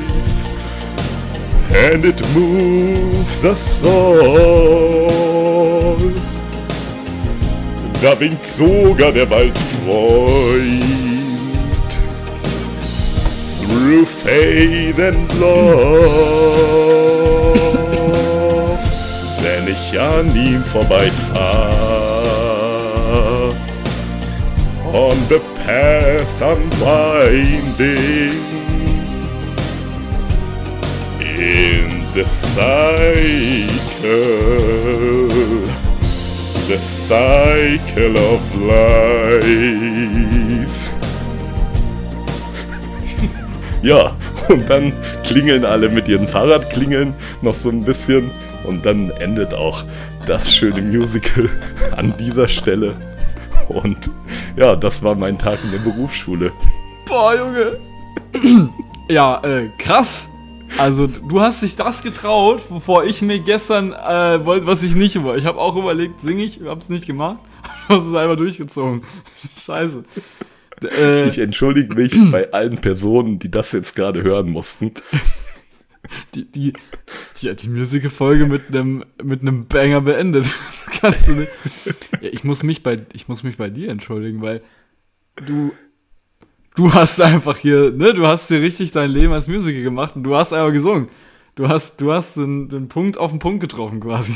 and 1.91 2.05
it 2.05 2.21
moves 2.35 3.43
us 3.43 3.85
all. 3.85 5.07
Da 8.01 8.19
winkt 8.19 8.45
sogar 8.45 9.11
der 9.11 9.29
Waldfreund 9.29 10.96
through 13.87 14.05
faith 14.05 14.99
and 14.99 15.33
love. 15.39 16.03
Wenn 19.41 19.65
ich 19.69 19.97
an 19.97 20.27
ihm 20.35 20.61
vorbeifahr, 20.61 21.71
on 24.91 25.17
the 25.29 25.39
path 25.63 26.41
unwinding, 26.41 27.77
in 31.21 32.03
the 32.13 32.25
cycle, 32.25 32.87
the 36.67 36.77
cycle 36.77 38.17
of 38.33 38.41
life. 38.55 39.87
Ja, 43.87 44.17
und 44.49 44.69
dann 44.69 44.91
klingeln 45.23 45.63
alle 45.63 45.87
mit 45.87 46.09
ihren 46.09 46.27
Fahrradklingeln 46.27 47.13
noch 47.41 47.53
so 47.53 47.69
ein 47.69 47.85
bisschen 47.85 48.31
und 48.65 48.85
dann 48.85 49.11
endet 49.11 49.53
auch 49.53 49.85
das 50.25 50.53
schöne 50.53 50.81
Musical 50.81 51.49
an 51.95 52.13
dieser 52.19 52.49
Stelle. 52.49 52.97
Und 53.69 54.11
ja, 54.57 54.75
das 54.75 55.03
war 55.03 55.15
mein 55.15 55.39
Tag 55.39 55.59
in 55.63 55.71
der 55.71 55.79
Berufsschule. 55.79 56.51
Boah, 57.05 57.33
Junge. 57.37 57.77
ja, 59.09 59.41
äh, 59.45 59.69
krass. 59.77 60.27
Also, 60.77 61.07
du 61.07 61.39
hast 61.39 61.63
dich 61.63 61.77
das 61.77 62.03
getraut, 62.03 62.63
bevor 62.69 63.05
ich 63.05 63.21
mir 63.21 63.39
gestern 63.39 63.93
äh, 63.93 64.45
wollte, 64.45 64.65
was 64.65 64.83
ich 64.83 64.95
nicht 64.95 65.23
wollte. 65.23 65.39
Ich 65.39 65.45
habe 65.45 65.59
auch 65.59 65.77
überlegt, 65.77 66.19
singe 66.19 66.43
ich, 66.43 66.59
hab's 66.65 66.89
nicht 66.89 67.05
gemacht. 67.05 67.37
Du 67.87 67.95
hast 67.95 68.03
es 68.03 68.15
einfach 68.15 68.35
durchgezogen. 68.35 69.03
Scheiße. 69.65 70.03
Äh, 70.81 71.27
ich 71.27 71.39
entschuldige 71.39 71.95
mich 71.95 72.13
bei 72.31 72.51
allen 72.51 72.77
Personen, 72.77 73.39
die 73.39 73.51
das 73.51 73.71
jetzt 73.71 73.95
gerade 73.95 74.23
hören 74.23 74.49
mussten. 74.49 74.91
Die, 76.35 76.45
die, 76.45 76.73
die, 77.41 77.55
die 77.55 77.69
Musical-Folge 77.69 78.45
mit 78.45 78.69
einem 78.69 79.03
mit 79.21 79.41
einem 79.41 79.67
Banger 79.67 80.01
beendet. 80.01 80.45
kannst 81.01 81.27
du 81.27 81.33
nicht. 81.33 81.51
Ja, 82.21 82.29
ich 82.31 82.43
muss 82.43 82.63
mich 82.63 82.83
bei 82.83 83.05
ich 83.13 83.27
muss 83.27 83.43
mich 83.43 83.57
bei 83.57 83.69
dir 83.69 83.89
entschuldigen, 83.89 84.41
weil 84.41 84.61
du 85.45 85.73
du 86.75 86.93
hast 86.93 87.19
einfach 87.19 87.57
hier, 87.57 87.91
ne, 87.91 88.13
du 88.13 88.25
hast 88.25 88.47
hier 88.47 88.61
richtig 88.61 88.91
dein 88.91 89.11
Leben 89.11 89.33
als 89.33 89.47
Musical 89.47 89.81
gemacht 89.81 90.15
und 90.15 90.23
du 90.23 90.35
hast 90.35 90.53
einfach 90.53 90.71
gesungen. 90.71 91.09
Du 91.55 91.67
hast 91.67 91.99
du 91.99 92.13
hast 92.13 92.37
den, 92.37 92.69
den 92.69 92.87
Punkt 92.87 93.17
auf 93.17 93.31
den 93.31 93.39
Punkt 93.39 93.61
getroffen 93.61 93.99
quasi. 93.99 94.33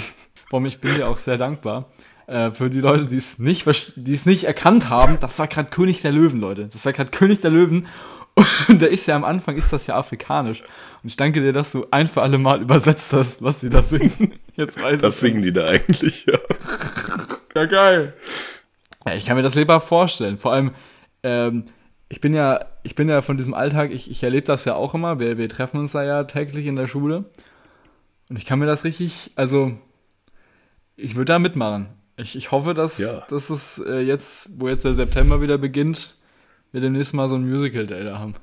Warum 0.50 0.66
ich 0.66 0.82
bin 0.82 0.94
dir 0.96 1.08
auch 1.08 1.18
sehr 1.18 1.38
dankbar. 1.38 1.92
Äh, 2.28 2.52
für 2.52 2.70
die 2.70 2.80
Leute, 2.80 3.06
die 3.06 3.18
es 3.18 3.40
nicht, 3.40 3.66
die 3.96 4.14
es 4.14 4.26
nicht 4.26 4.46
erkannt 4.46 4.90
haben, 4.90 5.18
das 5.20 5.38
war 5.40 5.48
gerade 5.48 5.70
König 5.70 6.02
der 6.02 6.12
Löwen, 6.12 6.40
Leute. 6.40 6.68
Das 6.68 6.86
war 6.86 6.94
gerade 6.94 7.12
König 7.12 7.42
der 7.42 7.52
Löwen. 7.52 7.88
Und 8.68 8.82
da 8.82 8.86
ist 8.86 9.08
ja 9.08 9.16
am 9.16 9.24
Anfang, 9.24 9.58
ist 9.58 9.74
das 9.74 9.88
ja 9.88 9.98
afrikanisch. 9.98 10.62
Und 11.04 11.10
ich 11.10 11.18
danke 11.18 11.42
dir, 11.42 11.54
dass 11.54 11.72
du 11.72 11.86
ein 11.92 12.08
für 12.08 12.22
alle 12.22 12.38
Mal 12.38 12.62
übersetzt 12.62 13.12
hast, 13.14 13.42
was 13.42 13.60
die 13.60 13.70
da 13.70 13.82
singen. 13.82 14.34
Jetzt 14.56 14.82
weiß 14.82 15.02
Das 15.02 15.20
singen 15.20 15.42
die 15.42 15.52
da 15.52 15.68
eigentlich, 15.68 16.26
ja. 16.26 16.38
Ja, 17.54 17.66
geil. 17.66 18.14
Ja, 19.06 19.14
ich 19.14 19.26
kann 19.26 19.36
mir 19.36 19.44
das 19.44 19.56
lebhaft 19.56 19.88
vorstellen. 19.90 20.38
Vor 20.38 20.54
allem, 20.54 20.72
ähm, 21.22 21.66
ich 22.08 22.22
bin 22.22 22.34
ja, 22.34 22.64
ich 22.84 22.96
bin 22.96 23.10
ja 23.10 23.22
von 23.22 23.36
diesem 23.36 23.54
Alltag, 23.54 23.92
ich, 23.92 24.10
ich 24.10 24.24
erlebe 24.24 24.46
das 24.46 24.64
ja 24.64 24.76
auch 24.76 24.94
immer. 24.94 25.20
Wir, 25.20 25.38
wir 25.38 25.50
treffen 25.50 25.78
uns 25.78 25.92
da 25.92 26.04
ja 26.04 26.24
täglich 26.24 26.66
in 26.66 26.78
der 26.78 26.88
Schule. 26.88 27.26
Und 28.30 28.38
ich 28.38 28.46
kann 28.46 28.60
mir 28.60 28.68
das 28.68 28.86
richtig, 28.86 29.32
also, 29.36 29.78
ich 30.96 31.16
würde 31.16 31.34
da 31.34 31.40
mitmachen. 31.40 31.90
Ich, 32.22 32.36
ich 32.36 32.52
hoffe, 32.52 32.74
dass, 32.74 33.00
ja. 33.00 33.26
dass 33.30 33.50
es 33.50 33.80
äh, 33.80 34.00
jetzt, 34.00 34.50
wo 34.58 34.68
jetzt 34.68 34.86
der 34.86 34.94
September 34.94 35.42
wieder 35.42 35.58
beginnt, 35.58 36.16
wir 36.72 36.80
demnächst 36.80 37.14
mal 37.14 37.28
so 37.28 37.36
ein 37.36 37.50
Musical-Day 37.50 38.04
da 38.04 38.20
haben. 38.20 38.36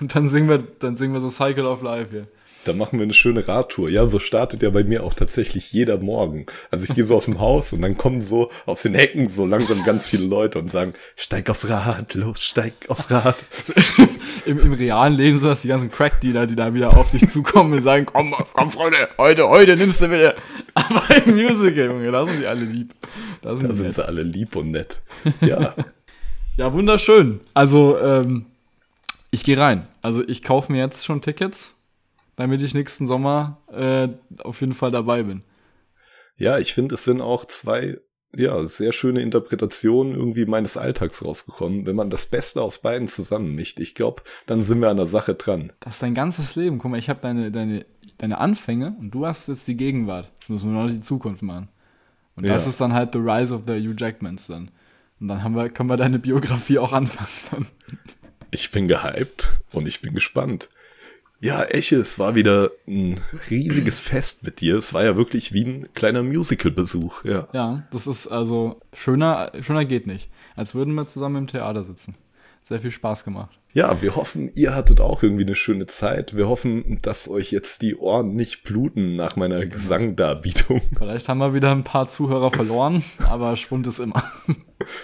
Und 0.00 0.14
dann 0.14 0.28
singen 0.28 0.48
wir, 0.48 0.58
dann 0.58 0.96
singen 0.96 1.14
wir 1.14 1.20
so 1.20 1.30
Cycle 1.30 1.66
of 1.66 1.82
Life 1.82 2.10
hier. 2.10 2.26
Da 2.64 2.72
machen 2.72 2.98
wir 2.98 3.04
eine 3.04 3.12
schöne 3.12 3.46
Radtour. 3.46 3.90
Ja, 3.90 4.06
so 4.06 4.18
startet 4.18 4.62
ja 4.62 4.70
bei 4.70 4.84
mir 4.84 5.04
auch 5.04 5.12
tatsächlich 5.12 5.72
jeder 5.72 5.98
Morgen. 5.98 6.46
Also 6.70 6.86
ich 6.88 6.94
gehe 6.94 7.04
so 7.04 7.14
aus 7.14 7.26
dem 7.26 7.38
Haus 7.38 7.74
und 7.74 7.82
dann 7.82 7.96
kommen 7.96 8.22
so 8.22 8.50
aus 8.64 8.82
den 8.82 8.94
Ecken 8.94 9.28
so 9.28 9.44
langsam 9.44 9.84
ganz 9.84 10.06
viele 10.06 10.24
Leute 10.24 10.58
und 10.58 10.70
sagen, 10.70 10.94
steig 11.14 11.50
aufs 11.50 11.68
Rad, 11.68 12.14
los, 12.14 12.42
steig 12.42 12.72
aufs 12.88 13.10
Rad. 13.10 13.36
Im, 14.46 14.58
Im 14.58 14.72
realen 14.72 15.14
Leben 15.14 15.38
sind 15.38 15.48
das 15.48 15.60
die 15.60 15.68
ganzen 15.68 15.90
Crack-Dealer, 15.90 16.46
die 16.46 16.56
da 16.56 16.72
wieder 16.72 16.96
auf 16.96 17.10
dich 17.10 17.28
zukommen 17.28 17.74
und 17.74 17.82
sagen, 17.82 18.06
komm, 18.06 18.34
komm, 18.54 18.70
Freunde, 18.70 19.08
heute, 19.18 19.48
heute 19.48 19.76
nimmst 19.76 20.00
du 20.00 20.10
wieder. 20.10 20.34
Aber 20.72 21.02
im 21.26 21.34
Musical, 21.34 21.86
Junge, 21.86 22.26
sind 22.26 22.38
sie 22.38 22.46
alle 22.46 22.64
lieb. 22.64 22.94
Da 23.44 23.56
sind, 23.56 23.70
da 23.70 23.74
sind 23.74 23.94
sie 23.94 24.04
alle 24.04 24.22
lieb 24.22 24.56
und 24.56 24.70
nett. 24.70 25.02
Ja. 25.40 25.74
ja, 26.56 26.72
wunderschön. 26.72 27.40
Also, 27.54 27.98
ähm, 27.98 28.46
ich 29.30 29.44
gehe 29.44 29.58
rein. 29.58 29.86
Also 30.02 30.26
ich 30.26 30.42
kaufe 30.42 30.72
mir 30.72 30.78
jetzt 30.78 31.04
schon 31.04 31.20
Tickets 31.22 31.74
damit 32.36 32.62
ich 32.62 32.74
nächsten 32.74 33.06
Sommer 33.06 33.58
äh, 33.72 34.08
auf 34.42 34.60
jeden 34.60 34.74
Fall 34.74 34.90
dabei 34.90 35.22
bin. 35.22 35.42
Ja, 36.36 36.58
ich 36.58 36.74
finde, 36.74 36.96
es 36.96 37.04
sind 37.04 37.20
auch 37.20 37.44
zwei 37.44 37.98
ja, 38.36 38.64
sehr 38.64 38.92
schöne 38.92 39.20
Interpretationen 39.22 40.12
irgendwie 40.12 40.44
meines 40.44 40.76
Alltags 40.76 41.24
rausgekommen. 41.24 41.86
Wenn 41.86 41.94
man 41.94 42.10
das 42.10 42.26
Beste 42.26 42.60
aus 42.62 42.78
beiden 42.78 43.06
zusammenmischt, 43.06 43.78
ich 43.78 43.94
glaube, 43.94 44.22
dann 44.46 44.64
sind 44.64 44.80
wir 44.80 44.90
an 44.90 44.96
der 44.96 45.06
Sache 45.06 45.34
dran. 45.34 45.72
Das 45.78 45.94
ist 45.94 46.02
dein 46.02 46.14
ganzes 46.14 46.56
Leben. 46.56 46.78
Guck 46.78 46.90
mal, 46.90 46.98
ich 46.98 47.08
habe 47.08 47.20
deine, 47.22 47.52
deine, 47.52 47.86
deine 48.18 48.38
Anfänge 48.38 48.96
und 48.98 49.12
du 49.12 49.24
hast 49.24 49.46
jetzt 49.46 49.68
die 49.68 49.76
Gegenwart. 49.76 50.32
Jetzt 50.40 50.50
müssen 50.50 50.72
wir 50.72 50.82
noch 50.82 50.90
die 50.90 51.00
Zukunft 51.00 51.42
machen. 51.42 51.68
Und 52.36 52.46
das 52.46 52.66
ist 52.66 52.80
dann 52.80 52.92
halt 52.92 53.12
The 53.12 53.18
Rise 53.18 53.54
of 53.54 53.62
the 53.66 53.74
Hugh 53.74 53.94
Jackmans 53.96 54.46
dann. 54.48 54.70
Und 55.20 55.28
dann 55.28 55.42
haben 55.42 55.54
wir, 55.54 55.70
können 55.70 55.88
wir 55.88 55.96
deine 55.96 56.18
Biografie 56.18 56.78
auch 56.78 56.92
anfangen. 56.92 57.68
Ich 58.50 58.70
bin 58.70 58.88
gehypt 58.88 59.50
und 59.72 59.88
ich 59.88 60.00
bin 60.00 60.14
gespannt. 60.14 60.68
Ja, 61.40 61.62
Eche, 61.64 61.96
es 61.96 62.18
war 62.18 62.34
wieder 62.34 62.70
ein 62.86 63.20
riesiges 63.50 63.98
Fest 63.98 64.44
mit 64.44 64.60
dir. 64.60 64.76
Es 64.76 64.94
war 64.94 65.04
ja 65.04 65.16
wirklich 65.16 65.52
wie 65.52 65.64
ein 65.64 65.92
kleiner 65.92 66.22
Musical-Besuch, 66.22 67.24
ja. 67.24 67.48
Ja, 67.52 67.82
das 67.90 68.06
ist 68.06 68.28
also 68.28 68.80
schöner, 68.92 69.52
schöner 69.60 69.84
geht 69.84 70.06
nicht. 70.06 70.30
Als 70.56 70.74
würden 70.74 70.94
wir 70.94 71.06
zusammen 71.08 71.36
im 71.36 71.46
Theater 71.46 71.84
sitzen. 71.84 72.14
Sehr 72.64 72.80
viel 72.80 72.92
Spaß 72.92 73.24
gemacht. 73.24 73.58
Ja, 73.74 74.00
wir 74.00 74.14
hoffen, 74.14 74.52
ihr 74.54 74.72
hattet 74.72 75.00
auch 75.00 75.24
irgendwie 75.24 75.42
eine 75.42 75.56
schöne 75.56 75.86
Zeit. 75.86 76.36
Wir 76.36 76.48
hoffen, 76.48 76.98
dass 77.02 77.26
euch 77.26 77.50
jetzt 77.50 77.82
die 77.82 77.96
Ohren 77.96 78.36
nicht 78.36 78.62
bluten 78.62 79.14
nach 79.14 79.34
meiner 79.34 79.66
Gesangdarbietung. 79.66 80.80
Vielleicht 80.96 81.28
haben 81.28 81.38
wir 81.38 81.54
wieder 81.54 81.72
ein 81.72 81.82
paar 81.82 82.08
Zuhörer 82.08 82.52
verloren, 82.52 83.02
aber 83.28 83.56
Schwund 83.56 83.88
ist 83.88 83.98
immer. 83.98 84.30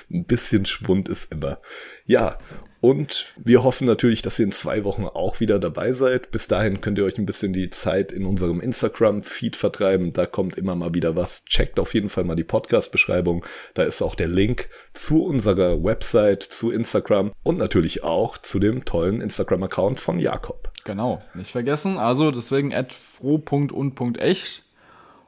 Ein 0.09 0.25
bisschen 0.25 0.67
Schwund 0.67 1.09
ist 1.09 1.33
immer. 1.33 1.59
Ja, 2.07 2.39
Und 2.81 3.35
wir 3.37 3.63
hoffen 3.63 3.87
natürlich, 3.87 4.23
dass 4.23 4.39
ihr 4.39 4.47
in 4.47 4.53
zwei 4.53 4.85
Wochen 4.85 5.05
auch 5.05 5.41
wieder 5.41 5.59
dabei 5.59 5.93
seid. 5.93 6.31
Bis 6.31 6.49
dahin 6.49 6.81
könnt 6.81 6.97
ihr 6.97 7.05
euch 7.05 7.19
ein 7.19 7.27
bisschen 7.27 7.53
die 7.53 7.69
Zeit 7.69 8.11
in 8.11 8.25
unserem 8.25 8.59
Instagram-Feed 8.61 9.55
vertreiben. 9.55 10.15
Da 10.15 10.25
kommt 10.25 10.57
immer 10.57 10.75
mal 10.75 10.95
wieder 10.95 11.15
was. 11.15 11.45
Checkt 11.45 11.79
auf 11.79 11.93
jeden 11.93 12.09
Fall 12.09 12.25
mal 12.25 12.37
die 12.37 12.45
Podcast-Beschreibung. 12.45 13.45
Da 13.75 13.83
ist 13.83 14.01
auch 14.01 14.15
der 14.15 14.29
Link 14.29 14.71
zu 14.95 15.23
unserer 15.25 15.85
Website, 15.85 16.43
zu 16.43 16.71
Instagram 16.71 17.33
und 17.43 17.59
natürlich 17.59 18.03
auch 18.03 18.39
zu 18.39 18.59
dem 18.59 18.87
tollen 18.87 19.21
Instagram-Account 19.21 20.01
von 20.01 20.19
Jakob. 20.19 20.73
Genau, 20.85 21.19
nicht 21.35 21.51
vergessen. 21.51 21.99
Also 21.99 22.31
deswegen 22.31 22.73
at 22.73 22.95
froh.und.echt 22.95 24.65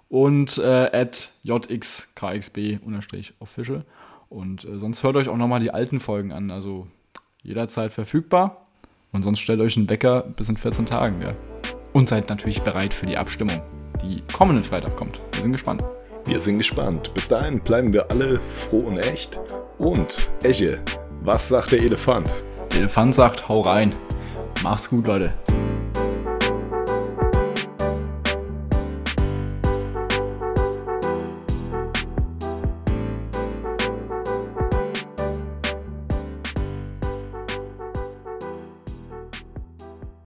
und 0.09 0.57
äh, 0.59 0.89
at 0.93 1.33
jxkxb-official. 1.43 3.85
Und 4.31 4.65
äh, 4.65 4.79
sonst 4.79 5.03
hört 5.03 5.17
euch 5.17 5.29
auch 5.29 5.37
nochmal 5.37 5.61
die 5.61 5.71
alten 5.71 6.01
Folgen 6.01 6.33
an. 6.33 6.51
Also 6.51 6.89
jederzeit 7.43 7.93
verfügbar. 7.93 8.67
Und 9.13 9.23
sonst 9.23 9.41
stellt 9.41 9.61
euch 9.61 9.77
einen 9.77 9.91
Wecker 9.91 10.23
bis 10.37 10.49
in 10.49 10.57
14 10.57 10.87
Tagen. 10.87 11.21
Ja. 11.21 11.35
Und 11.93 12.09
seid 12.09 12.29
natürlich 12.29 12.63
bereit 12.63 12.95
für 12.95 13.07
die 13.07 13.19
Abstimmung, 13.19 13.61
die 14.03 14.23
kommenden 14.33 14.65
Freitag 14.65 14.97
kommt. 14.97 15.21
Wir 15.33 15.43
sind 15.43 15.53
gespannt. 15.53 15.83
Wir 16.25 16.41
sind 16.41 16.59
gespannt. 16.59 17.13
Bis 17.15 17.29
dahin 17.29 17.61
bleiben 17.61 17.93
wir 17.93 18.11
alle 18.11 18.41
froh 18.41 18.81
und 18.81 18.99
echt. 18.99 19.41
Und, 19.79 20.31
Eche, 20.43 20.81
was 21.21 21.49
sagt 21.49 21.73
der 21.73 21.83
Elefant? 21.83 22.31
Der 22.73 22.81
Elefant 22.81 23.15
sagt, 23.15 23.49
hau 23.49 23.61
rein. 23.61 23.95
Macht's 24.63 24.89
gut, 24.89 25.07
Leute. 25.07 25.35